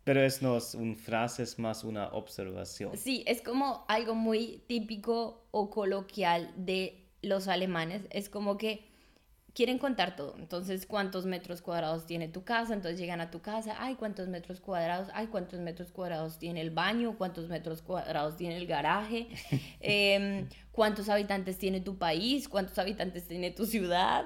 Pero 0.05 0.23
es 0.23 0.43
no 0.43 0.57
es 0.57 0.75
un 0.75 0.97
frase, 0.97 1.43
es 1.43 1.59
más 1.59 1.85
una 1.85 2.09
observación. 2.09 2.97
Sí, 2.97 3.23
es 3.27 3.41
como 3.41 3.85
algo 3.89 4.15
muy 4.15 4.63
típico 4.67 5.47
o 5.51 5.71
coloquial 5.71 6.53
de 6.57 7.09
los 7.23 7.47
alemanes. 7.47 8.03
Es 8.11 8.29
como 8.29 8.59
que 8.59 8.93
quieren 9.55 9.79
contar 9.79 10.17
todo. 10.17 10.35
Entonces, 10.39 10.87
¿cuántos 10.87 11.27
metros 11.27 11.63
cuadrados 11.63 12.07
tiene 12.07 12.29
tu 12.29 12.45
casa? 12.45 12.75
Entonces 12.75 12.99
llegan 12.99 13.21
a 13.21 13.31
tu 13.31 13.41
casa, 13.41 13.77
ay, 13.79 13.95
¿cuántos 13.97 14.29
metros 14.29 14.61
cuadrados? 14.61 15.09
Ay, 15.15 15.27
¿cuántos 15.27 15.61
metros 15.61 15.93
cuadrados 15.93 16.39
tiene 16.39 16.61
el 16.61 16.71
baño? 16.71 17.17
¿Cuántos 17.19 17.49
metros 17.49 17.83
cuadrados 17.83 18.37
tiene 18.37 18.57
el 18.57 18.67
garaje? 18.67 19.29
Em, 19.81 20.49
¿Cuántos 20.71 21.09
habitantes 21.09 21.59
tiene 21.59 21.81
tu 21.81 21.99
país? 21.99 22.49
¿Cuántos 22.49 22.79
habitantes 22.79 23.27
tiene 23.29 23.51
tu 23.51 23.67
ciudad? 23.67 24.25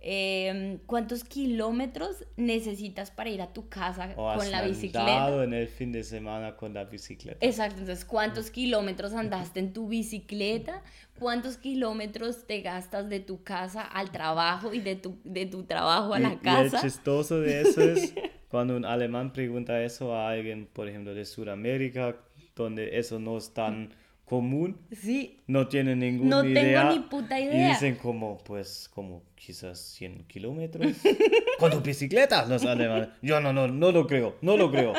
Em, 0.00 0.78
cuántos 0.86 1.24
kilómetros 1.24 2.24
necesitas 2.36 3.10
para 3.10 3.30
ir 3.30 3.42
a 3.42 3.52
tu 3.52 3.68
casa 3.68 4.14
con 4.14 4.48
la 4.48 4.62
bicicleta. 4.62 5.42
en 5.42 5.52
el 5.52 5.66
fin 5.66 5.90
de 5.90 6.04
semana 6.04 6.54
con 6.54 6.72
la 6.72 6.84
bicicleta. 6.84 7.44
Exacto, 7.44 7.80
entonces 7.80 8.04
cuántos 8.04 8.52
kilómetros 8.52 9.12
andaste 9.12 9.58
en 9.58 9.72
tu 9.72 9.88
bicicleta, 9.88 10.84
cuántos 11.18 11.56
kilómetros 11.56 12.46
te 12.46 12.60
gastas 12.60 13.08
de 13.08 13.18
tu 13.18 13.42
casa 13.42 13.82
al 13.82 14.12
trabajo 14.12 14.72
y 14.72 14.78
de 14.78 14.94
tu, 14.94 15.18
de 15.24 15.46
tu 15.46 15.64
trabajo 15.64 16.14
a 16.14 16.20
la 16.20 16.38
casa. 16.38 16.76
Y 16.76 16.76
el 16.76 16.82
chistoso 16.92 17.40
de 17.40 17.62
eso 17.62 17.82
es 17.82 18.14
cuando 18.48 18.76
un 18.76 18.84
alemán 18.84 19.32
pregunta 19.32 19.82
eso 19.82 20.14
a 20.14 20.30
alguien, 20.30 20.68
por 20.72 20.88
ejemplo, 20.88 21.12
de 21.12 21.24
Sudamérica, 21.24 22.16
donde 22.54 23.00
eso 23.00 23.18
no 23.18 23.36
es 23.36 23.52
tan 23.52 23.92
común. 24.28 24.78
Sí. 24.92 25.40
No 25.46 25.68
tienen 25.68 26.00
ninguna 26.00 26.44
idea. 26.46 26.84
No 26.84 26.90
tengo 26.90 27.02
ni 27.02 27.08
puta 27.08 27.40
idea. 27.40 27.66
Y 27.66 27.70
dicen 27.70 27.96
como, 27.96 28.38
pues, 28.38 28.90
como 28.94 29.22
quizás 29.34 29.78
100 29.78 30.24
kilómetros. 30.24 30.92
Con 31.58 31.70
tu 31.70 31.80
bicicleta 31.80 32.44
los 32.46 32.64
alemanes. 32.64 33.08
Yo 33.22 33.40
no, 33.40 33.52
no, 33.52 33.68
no 33.68 33.90
lo 33.90 34.06
creo, 34.06 34.36
no 34.42 34.56
lo 34.56 34.70
creo. 34.70 34.92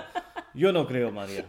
Yo 0.55 0.71
no 0.71 0.87
creo, 0.87 1.11
María. 1.11 1.45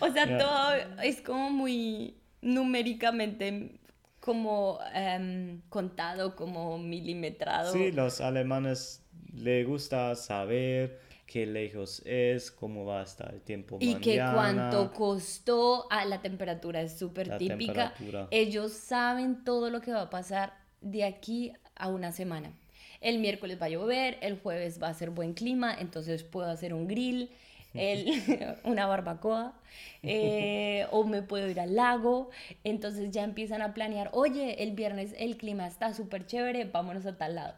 O 0.00 0.10
sea, 0.10 0.38
todo 0.38 0.74
es 1.02 1.20
como 1.20 1.50
muy 1.50 2.16
numéricamente 2.40 3.78
como 4.18 4.78
em, 4.94 5.60
contado, 5.68 6.36
como 6.36 6.78
milimetrado. 6.78 7.72
Sí, 7.72 7.92
los 7.92 8.20
alemanes 8.20 9.04
les 9.34 9.66
gusta 9.66 10.14
saber 10.14 11.00
qué 11.26 11.46
lejos 11.46 12.02
es, 12.04 12.50
cómo 12.50 12.84
va 12.84 13.00
a 13.00 13.04
estar 13.04 13.32
el 13.32 13.40
tiempo 13.40 13.78
y 13.80 13.94
que 13.96 14.16
cuánto 14.16 14.92
costó, 14.92 15.86
ah, 15.90 16.04
la 16.04 16.20
temperatura 16.20 16.82
es 16.82 16.98
súper 16.98 17.38
típica. 17.38 17.94
Ellos 18.30 18.72
saben 18.72 19.44
todo 19.44 19.70
lo 19.70 19.80
que 19.80 19.92
va 19.92 20.02
a 20.02 20.10
pasar 20.10 20.54
de 20.80 21.04
aquí 21.04 21.52
a 21.76 21.88
una 21.88 22.12
semana. 22.12 22.52
El 23.00 23.18
miércoles 23.18 23.58
va 23.60 23.66
a 23.66 23.70
llover, 23.70 24.18
el 24.20 24.38
jueves 24.38 24.80
va 24.80 24.88
a 24.88 24.94
ser 24.94 25.10
buen 25.10 25.32
clima, 25.34 25.74
entonces 25.78 26.22
puedo 26.22 26.48
hacer 26.48 26.72
un 26.72 26.86
grill, 26.86 27.30
el, 27.74 28.56
una 28.64 28.86
barbacoa, 28.86 29.54
eh, 30.02 30.86
o 30.90 31.04
me 31.04 31.22
puedo 31.22 31.48
ir 31.48 31.60
al 31.60 31.76
lago, 31.76 32.30
entonces 32.64 33.10
ya 33.10 33.24
empiezan 33.24 33.62
a 33.62 33.72
planear, 33.72 34.10
oye, 34.12 34.62
el 34.62 34.72
viernes 34.72 35.14
el 35.18 35.36
clima 35.36 35.66
está 35.66 35.94
súper 35.94 36.26
chévere, 36.26 36.64
vámonos 36.64 37.06
a 37.06 37.16
tal 37.16 37.36
lado. 37.36 37.54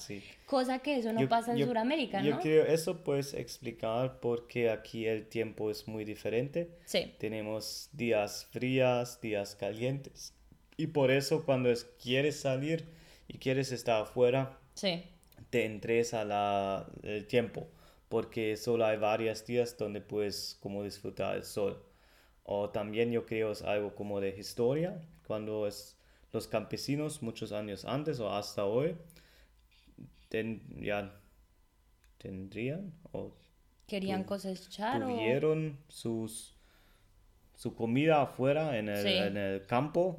Cosa 0.46 0.80
que 0.80 0.96
eso 0.96 1.12
no 1.12 1.28
pasa 1.28 1.52
en 1.52 1.66
Sudamérica, 1.66 2.20
¿no? 2.20 2.26
Yo 2.26 2.40
creo, 2.40 2.66
eso 2.66 3.02
puedes 3.02 3.34
explicar 3.34 4.20
porque 4.20 4.70
aquí 4.70 5.06
el 5.06 5.26
tiempo 5.26 5.70
es 5.70 5.88
muy 5.88 6.04
diferente. 6.04 6.70
Sí. 6.84 7.12
Tenemos 7.18 7.88
días 7.92 8.46
frías, 8.50 9.20
días 9.20 9.54
calientes, 9.56 10.34
y 10.76 10.88
por 10.88 11.10
eso 11.10 11.44
cuando 11.44 11.70
es, 11.70 11.84
quieres 12.02 12.40
salir 12.40 12.84
y 13.26 13.38
quieres 13.38 13.72
estar 13.72 14.02
afuera, 14.02 14.58
sí. 14.74 15.02
te 15.50 15.64
entresa 15.64 16.24
la, 16.24 16.86
el 17.02 17.26
tiempo 17.26 17.68
porque 18.14 18.56
solo 18.56 18.86
hay 18.86 18.96
varios 18.96 19.44
días 19.44 19.76
donde 19.76 20.00
puedes 20.00 20.56
como 20.60 20.84
disfrutar 20.84 21.34
el 21.34 21.42
sol. 21.42 21.84
O 22.44 22.70
también 22.70 23.10
yo 23.10 23.26
creo 23.26 23.50
es 23.50 23.62
algo 23.62 23.96
como 23.96 24.20
de 24.20 24.28
historia, 24.38 25.02
cuando 25.26 25.66
es 25.66 25.98
los 26.30 26.46
campesinos 26.46 27.24
muchos 27.24 27.50
años 27.50 27.84
antes 27.84 28.20
o 28.20 28.32
hasta 28.32 28.66
hoy 28.66 28.94
ya 30.80 31.12
tendrían 32.18 32.92
o 33.10 33.34
querían 33.88 34.22
cosechar 34.22 35.02
tuvieron 35.02 35.76
sus 35.88 36.54
su 37.56 37.74
comida 37.74 38.22
afuera 38.22 38.78
en 38.78 38.90
el, 38.90 39.04
en 39.08 39.36
el 39.36 39.66
campo. 39.66 40.14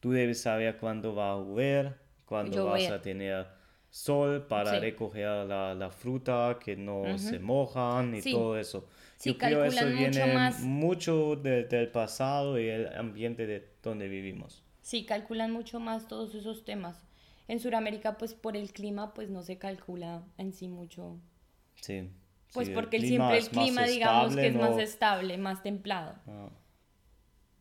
Tú 0.00 0.10
debes 0.10 0.42
saber 0.42 0.78
cuándo 0.78 1.14
va 1.14 1.30
a 1.30 1.36
llover, 1.36 1.94
cuándo 2.24 2.64
vas 2.64 2.90
a 2.90 3.00
tener 3.00 3.59
sol 3.90 4.46
para 4.46 4.78
recoger 4.78 5.26
la, 5.46 5.74
la, 5.74 5.90
fruta, 5.90 6.58
que 6.62 6.76
no 6.76 7.18
se 7.18 7.38
mojan 7.38 8.14
y 8.14 8.22
todo 8.22 8.56
eso. 8.56 8.86
Yo 9.22 9.36
creo 9.36 9.64
eso 9.64 9.86
viene 9.86 10.52
mucho, 10.60 11.36
del 11.36 11.88
pasado 11.88 12.58
y 12.58 12.68
el 12.68 12.96
ambiente 12.96 13.46
de 13.46 13.68
donde 13.82 14.08
vivimos. 14.08 14.62
Sí, 14.80 15.04
calculan 15.04 15.52
mucho 15.52 15.78
más 15.78 16.08
todos 16.08 16.34
esos 16.34 16.64
temas. 16.64 17.04
En 17.48 17.60
Sudamérica, 17.60 18.16
pues 18.16 18.32
por 18.34 18.56
el 18.56 18.72
clima, 18.72 19.12
pues 19.12 19.28
no 19.28 19.42
se 19.42 19.58
calcula 19.58 20.22
en 20.38 20.52
sí 20.54 20.68
mucho. 20.68 21.18
Sí. 21.74 22.08
Pues 22.52 22.70
porque 22.70 22.96
el 22.96 23.06
siempre 23.06 23.38
el 23.38 23.48
clima, 23.48 23.84
digamos 23.84 24.34
que 24.34 24.46
es 24.46 24.54
más 24.54 24.78
estable, 24.78 25.36
más 25.36 25.62
templado. 25.62 26.14
Ah. 26.26 26.48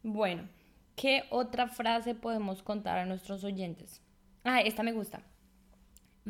Bueno, 0.03 0.47
¿qué 0.95 1.23
otra 1.29 1.67
frase 1.67 2.15
podemos 2.15 2.63
contar 2.63 2.99
a 2.99 3.05
nuestros 3.05 3.43
oyentes? 3.43 4.01
Ah, 4.43 4.61
esta 4.61 4.83
me 4.83 4.93
gusta. 4.93 5.21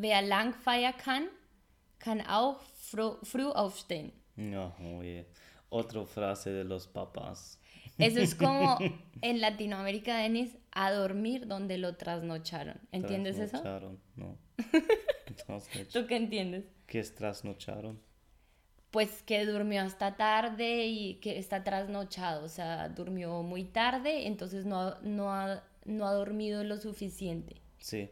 Wer 0.02 0.22
lang 0.22 0.54
feiern 0.54 0.94
kann, 0.98 1.28
kann 2.00 2.22
auch 2.22 2.62
früh 3.24 3.52
aufstehen. 3.52 4.12
No, 4.36 4.74
oye, 4.98 5.26
otra 5.70 6.06
frase 6.06 6.52
de 6.52 6.64
los 6.64 6.88
papás. 6.88 7.60
Eso 7.98 8.20
es 8.20 8.34
como 8.34 8.78
en 9.22 9.42
Latinoamérica, 9.42 10.18
Denis, 10.18 10.58
a 10.72 10.92
dormir 10.92 11.48
donde 11.48 11.78
lo 11.78 11.98
trasnocharon. 11.98 12.80
¿Entiendes 12.92 13.36
trasnocharon, 13.36 14.00
no. 14.16 14.38
¿Tú 15.94 16.08
qué 16.08 16.16
entiendes? 16.16 16.66
¿Qué 16.88 17.00
es 17.00 17.14
trasnocharon? 17.16 18.00
Pues 18.92 19.22
que 19.24 19.46
durmió 19.46 19.82
hasta 19.82 20.16
tarde 20.16 20.88
y 20.88 21.16
que 21.16 21.38
está 21.38 21.64
trasnochado, 21.64 22.46
o 22.46 22.50
sea, 22.50 22.90
durmió 22.90 23.44
muy 23.44 23.66
tarde, 23.66 24.26
entonces 24.26 24.66
no, 24.66 25.00
no, 25.02 25.32
ha, 25.32 25.64
no 25.86 26.08
ha 26.08 26.14
dormido 26.14 26.64
lo 26.64 26.78
suficiente. 26.78 27.62
Sí. 27.78 28.10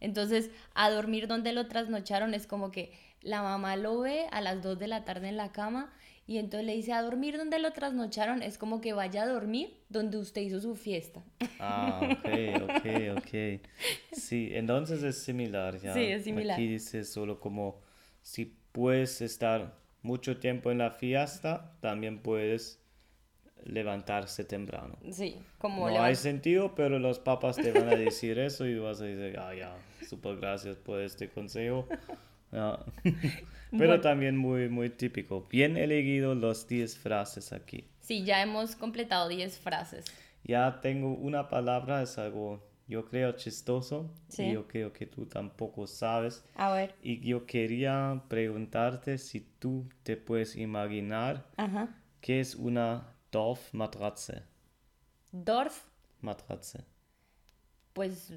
Entonces, 0.00 0.50
a 0.74 0.90
dormir 0.90 1.26
donde 1.26 1.52
lo 1.52 1.66
trasnocharon 1.66 2.34
es 2.34 2.46
como 2.46 2.70
que 2.70 2.92
la 3.22 3.42
mamá 3.42 3.76
lo 3.76 4.00
ve 4.00 4.26
a 4.30 4.40
las 4.40 4.62
2 4.62 4.78
de 4.78 4.88
la 4.88 5.04
tarde 5.04 5.28
en 5.28 5.36
la 5.36 5.52
cama 5.52 5.92
y 6.26 6.36
entonces 6.36 6.66
le 6.66 6.76
dice 6.76 6.92
a 6.92 7.02
dormir 7.02 7.38
donde 7.38 7.58
lo 7.58 7.72
trasnocharon 7.72 8.42
es 8.42 8.58
como 8.58 8.80
que 8.80 8.92
vaya 8.92 9.22
a 9.22 9.26
dormir 9.26 9.74
donde 9.88 10.18
usted 10.18 10.42
hizo 10.42 10.60
su 10.60 10.76
fiesta. 10.76 11.22
Ah, 11.58 12.00
ok, 12.02 12.62
ok, 12.62 12.86
ok. 13.16 13.60
Sí, 14.12 14.50
entonces 14.52 15.02
es 15.02 15.18
similar. 15.18 15.80
¿ya? 15.80 15.94
Sí, 15.94 16.00
es 16.00 16.24
similar. 16.24 16.54
Aquí 16.54 16.68
dice 16.68 17.04
solo 17.04 17.40
como 17.40 17.80
si 18.22 18.54
puedes 18.72 19.22
estar 19.22 19.74
mucho 20.02 20.38
tiempo 20.38 20.70
en 20.70 20.78
la 20.78 20.90
fiesta, 20.90 21.72
también 21.80 22.18
puedes 22.20 22.78
levantarse 23.64 24.44
temprano. 24.44 24.98
Sí, 25.10 25.36
como 25.58 25.88
No 25.90 26.02
hay 26.02 26.16
sentido, 26.16 26.74
pero 26.74 26.98
los 26.98 27.18
papás 27.18 27.56
te 27.56 27.72
van 27.72 27.88
a 27.88 27.96
decir 27.96 28.38
eso 28.38 28.66
y 28.66 28.78
vas 28.78 29.00
a 29.00 29.04
decir, 29.04 29.38
ah, 29.38 29.54
ya, 29.54 29.76
súper 30.06 30.36
gracias 30.36 30.76
por 30.76 31.00
este 31.00 31.28
consejo. 31.28 31.86
pero 33.78 34.00
también 34.00 34.36
muy, 34.36 34.68
muy 34.68 34.90
típico. 34.90 35.46
Bien 35.50 35.76
elegido 35.76 36.34
los 36.34 36.66
10 36.66 36.96
frases 36.98 37.52
aquí. 37.52 37.84
Sí, 38.00 38.24
ya 38.24 38.42
hemos 38.42 38.76
completado 38.76 39.28
10 39.28 39.58
frases. 39.58 40.06
Ya 40.44 40.80
tengo 40.80 41.12
una 41.12 41.48
palabra, 41.48 42.02
es 42.02 42.16
algo, 42.16 42.62
yo 42.86 43.04
creo, 43.06 43.32
chistoso. 43.32 44.10
Sí. 44.28 44.44
Y 44.44 44.52
yo 44.52 44.66
creo 44.66 44.92
que 44.92 45.06
tú 45.06 45.26
tampoco 45.26 45.86
sabes. 45.86 46.44
A 46.54 46.72
ver. 46.72 46.94
Y 47.02 47.20
yo 47.20 47.44
quería 47.44 48.22
preguntarte 48.28 49.18
si 49.18 49.40
tú 49.40 49.88
te 50.02 50.16
puedes 50.16 50.56
imaginar 50.56 51.46
qué 52.20 52.40
es 52.40 52.54
una 52.54 53.14
Dorfmatratze. 53.30 54.42
Dorf. 55.32 55.84
Matratze. 56.20 56.84
Pues 57.92 58.32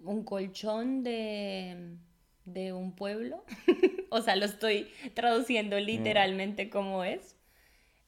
un 0.00 0.24
colchón 0.24 1.02
de, 1.02 1.96
de 2.44 2.72
un 2.72 2.94
pueblo. 2.94 3.44
o 4.10 4.20
sea, 4.20 4.36
lo 4.36 4.44
estoy 4.44 4.88
traduciendo 5.14 5.78
literalmente 5.78 6.68
como 6.68 7.04
es. 7.04 7.36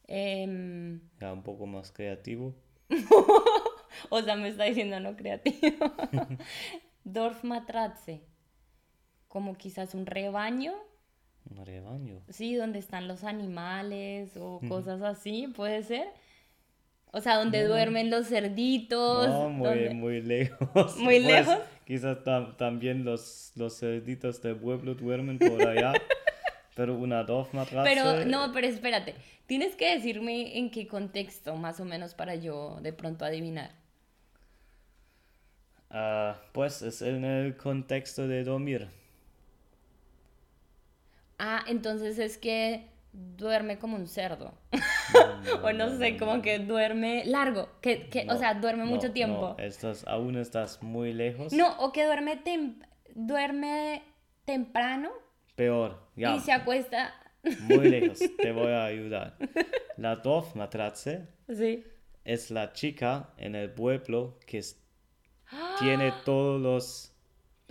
Em, 0.06 1.00
ya 1.20 1.32
un 1.32 1.42
poco 1.42 1.66
más 1.66 1.90
creativo. 1.92 2.54
o 4.10 4.22
sea, 4.22 4.36
me 4.36 4.48
está 4.48 4.64
diciendo 4.64 5.00
no 5.00 5.16
creativo. 5.16 5.92
Dorfmatratze. 7.04 8.22
Como 9.28 9.56
quizás 9.56 9.94
un 9.94 10.06
rebaño. 10.06 10.74
Un 11.50 11.64
rebaño. 11.64 12.22
Sí, 12.28 12.54
donde 12.54 12.78
están 12.78 13.08
los 13.08 13.24
animales 13.24 14.36
o 14.36 14.60
cosas 14.68 15.02
así, 15.02 15.48
puede 15.48 15.82
ser. 15.82 16.08
O 17.16 17.20
sea, 17.20 17.36
donde 17.36 17.62
duermen 17.64 18.10
los 18.10 18.26
cerditos. 18.26 19.28
No, 19.28 19.48
muy, 19.48 19.90
muy 19.90 20.20
lejos. 20.34 20.96
Muy 20.96 21.20
pues, 21.20 21.24
lejos. 21.24 21.58
Quizás 21.86 22.18
también 22.56 23.04
los, 23.04 23.52
los 23.54 23.78
cerditos 23.78 24.42
del 24.42 24.56
pueblo 24.56 24.96
duermen 24.96 25.38
por 25.38 25.64
allá. 25.64 25.92
Pero 26.74 26.96
una 26.96 27.22
Dorfmatratze. 27.22 27.88
Pero 27.88 28.24
no, 28.24 28.50
pero 28.52 28.66
espérate. 28.66 29.14
Tienes 29.46 29.76
que 29.76 29.94
decirme 29.94 30.58
en 30.58 30.72
qué 30.72 30.88
contexto, 30.88 31.54
más 31.54 31.78
o 31.78 31.84
menos, 31.84 32.14
para 32.14 32.34
yo 32.34 32.78
de 32.82 32.92
pronto 32.92 33.24
adivinar. 33.24 33.70
Ah, 35.88 36.36
pues 36.50 36.82
es 36.82 37.00
en 37.00 37.24
el 37.24 37.56
contexto 37.56 38.26
de 38.26 38.42
dormir. 38.42 38.88
Ah, 41.38 41.64
entonces 41.68 42.18
es 42.18 42.38
que 42.38 42.88
duerme 43.14 43.78
como 43.78 43.96
un 43.96 44.06
cerdo. 44.08 44.52
o 45.62 45.72
no 45.72 45.96
sé, 45.98 46.16
como 46.16 46.42
que 46.42 46.58
duerme 46.58 47.24
largo. 47.24 47.68
Que, 47.80 48.08
que, 48.08 48.26
o 48.28 48.36
sea, 48.36 48.54
duerme 48.54 48.84
mucho 48.84 49.12
tiempo. 49.12 49.54
Estás, 49.58 50.04
aún 50.06 50.36
estás 50.36 50.82
muy 50.82 51.12
lejos. 51.12 51.52
No, 51.52 51.76
o 51.78 51.92
que 51.92 52.04
duerme, 52.04 52.42
tem- 52.44 52.84
duerme 53.14 54.02
temprano 54.44 55.10
Peor, 55.56 56.08
ya. 56.16 56.34
y 56.34 56.40
se 56.40 56.52
acuesta. 56.52 57.14
Muy 57.60 57.88
lejos. 57.88 58.18
Te 58.38 58.52
voy 58.52 58.72
a 58.72 58.84
ayudar. 58.84 59.36
La 59.96 60.16
Dorfmatratze 60.16 61.28
Sí. 61.48 61.84
es 62.24 62.50
la 62.50 62.72
chica 62.72 63.30
en 63.36 63.54
el 63.54 63.70
pueblo 63.70 64.38
que 64.46 64.60
tiene 65.78 66.12
todos 66.24 66.60
los 66.60 67.13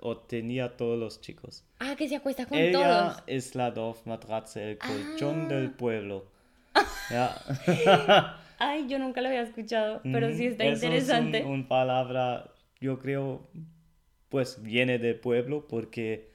o 0.05 0.17
tenía 0.17 0.75
todos 0.75 0.99
los 0.99 1.21
chicos. 1.21 1.63
Ah, 1.79 1.95
que 1.97 2.09
se 2.09 2.17
acuesta 2.17 2.45
con 2.45 2.57
Ella 2.57 2.71
todos. 3.13 3.23
es 3.27 3.55
la 3.55 3.71
Dorfmatratze, 3.71 4.71
el 4.71 4.77
colchón 4.77 5.45
Ah. 5.45 5.47
del 5.47 5.71
pueblo. 5.71 6.25
Ay, 8.59 8.87
yo 8.87 8.99
nunca 8.99 9.21
lo 9.21 9.27
había 9.29 9.41
escuchado, 9.41 10.01
pero 10.03 10.33
sí 10.33 10.47
está 10.47 10.65
Eso 10.65 10.85
interesante. 10.85 11.39
Es 11.39 11.45
un, 11.45 11.51
un 11.51 11.67
palabra, 11.67 12.51
yo 12.79 12.99
creo, 12.99 13.47
pues 14.29 14.61
viene 14.61 14.99
de 14.99 15.13
pueblo 15.15 15.67
porque 15.67 16.31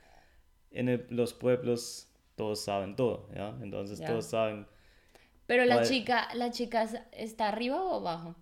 en 0.71 0.89
el- 0.89 1.07
los 1.11 1.33
pueblos 1.35 2.09
todos 2.37 2.61
saben 2.61 2.97
todo, 2.97 3.29
¿ya? 3.35 3.55
Entonces 3.63 4.01
todos 4.05 4.27
saben. 4.27 4.67
Pero 5.47 5.65
la 5.65 5.83
chica, 5.83 6.29
la 6.35 6.51
chica 6.51 6.83
está 7.13 7.49
arriba 7.49 7.83
o 7.83 7.97
abajo. 8.01 8.35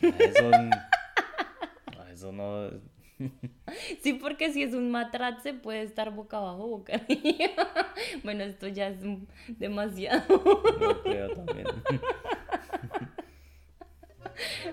Eso, 0.00 0.50
eso 2.12 2.32
no. 2.32 2.70
Sí, 4.02 4.14
porque 4.14 4.52
si 4.52 4.62
es 4.62 4.74
un 4.74 4.90
matrace 4.90 5.54
puede 5.54 5.82
estar 5.82 6.10
boca 6.10 6.38
abajo 6.38 6.66
boca 6.68 6.94
arriba. 6.94 7.68
Bueno, 8.22 8.44
esto 8.44 8.68
ya 8.68 8.88
es 8.88 8.98
demasiado. 9.48 10.22
Yo 10.80 11.02
creo 11.02 11.30
también. 11.34 11.66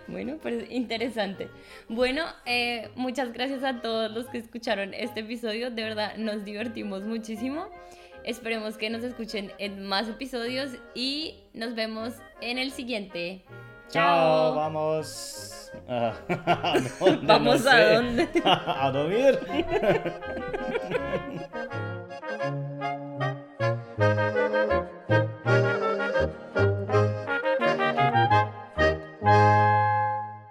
Bueno, 0.08 0.39
pues 0.41 0.69
interesante. 0.71 1.49
Bueno, 1.88 2.25
eh, 2.45 2.89
muchas 2.95 3.32
gracias 3.32 3.63
a 3.63 3.80
todos 3.80 4.12
los 4.12 4.27
que 4.27 4.39
escucharon 4.39 4.93
este 4.93 5.19
episodio. 5.19 5.69
De 5.69 5.84
verdad, 5.84 6.17
nos 6.17 6.43
divertimos 6.43 7.04
muchísimo. 7.04 7.69
Esperemos 8.23 8.77
que 8.77 8.89
nos 8.89 9.04
escuchen 9.04 9.51
en 9.60 9.86
más 9.86 10.10
episodios 10.10 10.71
y 10.95 11.36
nos 11.54 11.75
vemos 11.75 12.15
en 12.41 12.58
el 12.58 12.71
siguiente. 12.71 13.45
Chao, 13.91 14.56
vamos. 14.56 15.71
¿a 15.88 16.13
dónde? 16.99 17.21
No 17.21 17.27
Vamos 17.27 17.65
a 17.65 17.71
sé. 17.71 17.95
dónde. 17.95 18.30
a 18.45 18.91
dormir. 18.91 19.39